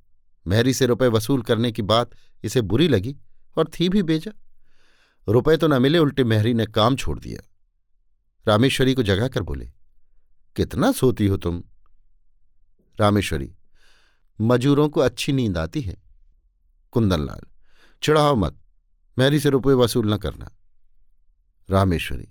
मेहरी 0.48 0.74
से 0.74 0.86
रुपए 0.86 1.08
वसूल 1.08 1.42
करने 1.42 1.72
की 1.72 1.82
बात 1.82 2.12
इसे 2.44 2.62
बुरी 2.62 2.88
लगी 2.88 3.18
और 3.58 3.72
थी 3.80 3.90
भी 3.90 4.04
बेजा। 4.04 4.32
रुपए 5.30 5.58
तो 5.58 5.68
न 5.68 5.82
मिले, 5.82 5.98
उल्टे 6.00 6.24
मेहरी 6.24 6.54
ने 6.54 6.66
काम 6.66 6.96
छोड़ 6.96 7.20
दिया। 7.20 7.48
रामेश्वरी 8.48 8.94
को 8.94 9.04
जगाकर 9.04 9.42
बोले, 9.42 9.72
कितना 10.56 10.92
सोती 10.92 11.28
हो 11.28 11.38
तुम? 11.38 11.64
रामेश्वरी, 13.00 13.56
मजूरों 14.42 14.90
को 14.90 15.00
अच्छी 15.00 15.34
नींद 15.34 15.58
आती 15.58 15.82
है। 15.82 15.98
कुंदनलाल, 16.92 17.42
चिढ़ाओ 18.04 18.36
मत, 18.36 18.60
मेहरी 19.18 19.40
से 19.40 19.50
रुपये 19.50 19.74
वसूल 19.74 20.14
न 20.14 20.18
करना। 20.18 20.52
रामेश्वरी, 21.70 22.30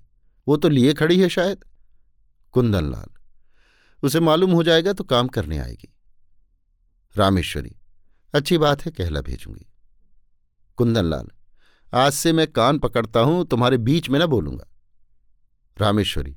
वो 0.48 0.56
तो 0.56 0.68
लिए 0.68 0.94
खड़ी 0.94 1.20
है 1.20 1.28
शायद? 1.28 1.64
कुंदनलाल, 2.52 3.10
उसे 4.02 4.20
मालूम 4.20 4.50
हो 4.50 4.62
जाएगा 4.62 4.92
तो 4.92 5.04
काम 5.04 5.28
करने 5.28 5.58
आएगी। 5.58 5.94
रामेश्वरी 7.16 7.76
अच्छी 8.34 8.58
बात 8.58 8.86
है, 8.86 8.92
कहला 8.92 9.20
भेजूँगी। 9.20 9.66
कुंदनलाल, 10.76 11.28
आज 11.94 12.12
से 12.12 12.32
मैं 12.32 12.46
कान 12.46 12.78
पकड़ता 12.78 13.20
हूँ, 13.20 13.44
तुम्हारे 13.44 13.78
बीच 13.78 14.10
में 14.10 14.18
ना 14.18 14.26
बोलूँगा। 14.26 14.66
रामेश्वरी, 15.76 16.36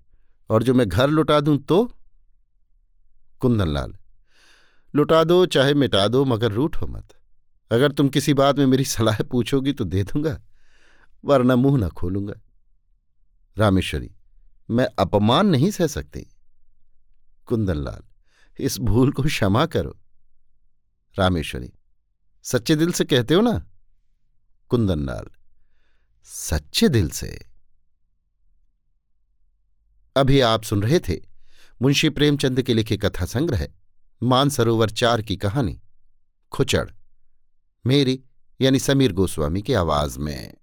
और 0.49 0.63
जो 0.63 0.73
मैं 0.73 0.87
घर 0.89 1.09
लुटा 1.09 1.39
दूँ 1.39 1.57
तो? 1.57 1.83
कुंदनलाल, 3.39 3.93
लुटा 4.95 5.23
दो, 5.23 5.45
चाहे 5.45 5.73
मिटा 5.73 6.07
दो, 6.07 6.25
मगर 6.25 6.51
रूठो 6.51 6.87
मत। 6.87 7.13
अगर 7.71 7.91
तुम 7.91 8.09
किसी 8.09 8.33
बात 8.33 8.57
में 8.57 8.65
मेरी 8.65 8.85
सलाह 8.85 9.23
पूछोगी 9.23 9.73
तो 9.73 9.83
दे 9.83 10.03
दूँगा, 10.03 10.39
वरना 11.25 11.55
मुँह 11.55 11.77
न 11.77 11.89
खोलूँगा। 11.89 12.33
रामेश्वरी, 13.57 14.11
मैं 14.69 14.87
अपमान 14.99 15.47
नहीं 15.47 15.71
सह 15.71 15.87
सकती। 15.87 16.27
कुंदनलाल, 17.45 18.03
इस 18.59 18.79
भूल 18.79 19.11
को 19.11 19.23
क्षमा 19.23 19.65
करो। 19.65 19.97
रामेश्वरी 21.15 21.71
सच्चे 22.43 22.75
दिल 22.75 22.91
से 22.91 23.05
कहते 23.05 23.33
हो 23.33 23.41
ना? 23.41 23.67
कुंदनलाल 24.69 25.25
सच्चे 26.23 26.89
दिल 26.89 27.09
से। 27.09 27.45
अभी 30.15 30.39
आप 30.39 30.63
सुन 30.63 30.83
रहे 30.83 30.99
थे 30.99 31.21
मुंशी 31.81 32.09
प्रेमचंद 32.09 32.61
के 32.61 32.73
लिखे 32.73 32.97
कथा 32.97 33.25
संग्रह, 33.25 33.67
मानसरोवर 34.23 34.89
चार 34.89 35.21
की 35.21 35.35
कहानी, 35.35 35.81
खुचड़, 36.51 36.89
मेरी 37.87 38.23
यानी 38.61 38.79
समीर 38.79 39.13
गोस्वामी 39.13 39.61
की 39.61 39.73
आवाज़ 39.73 40.19
में। 40.19 40.53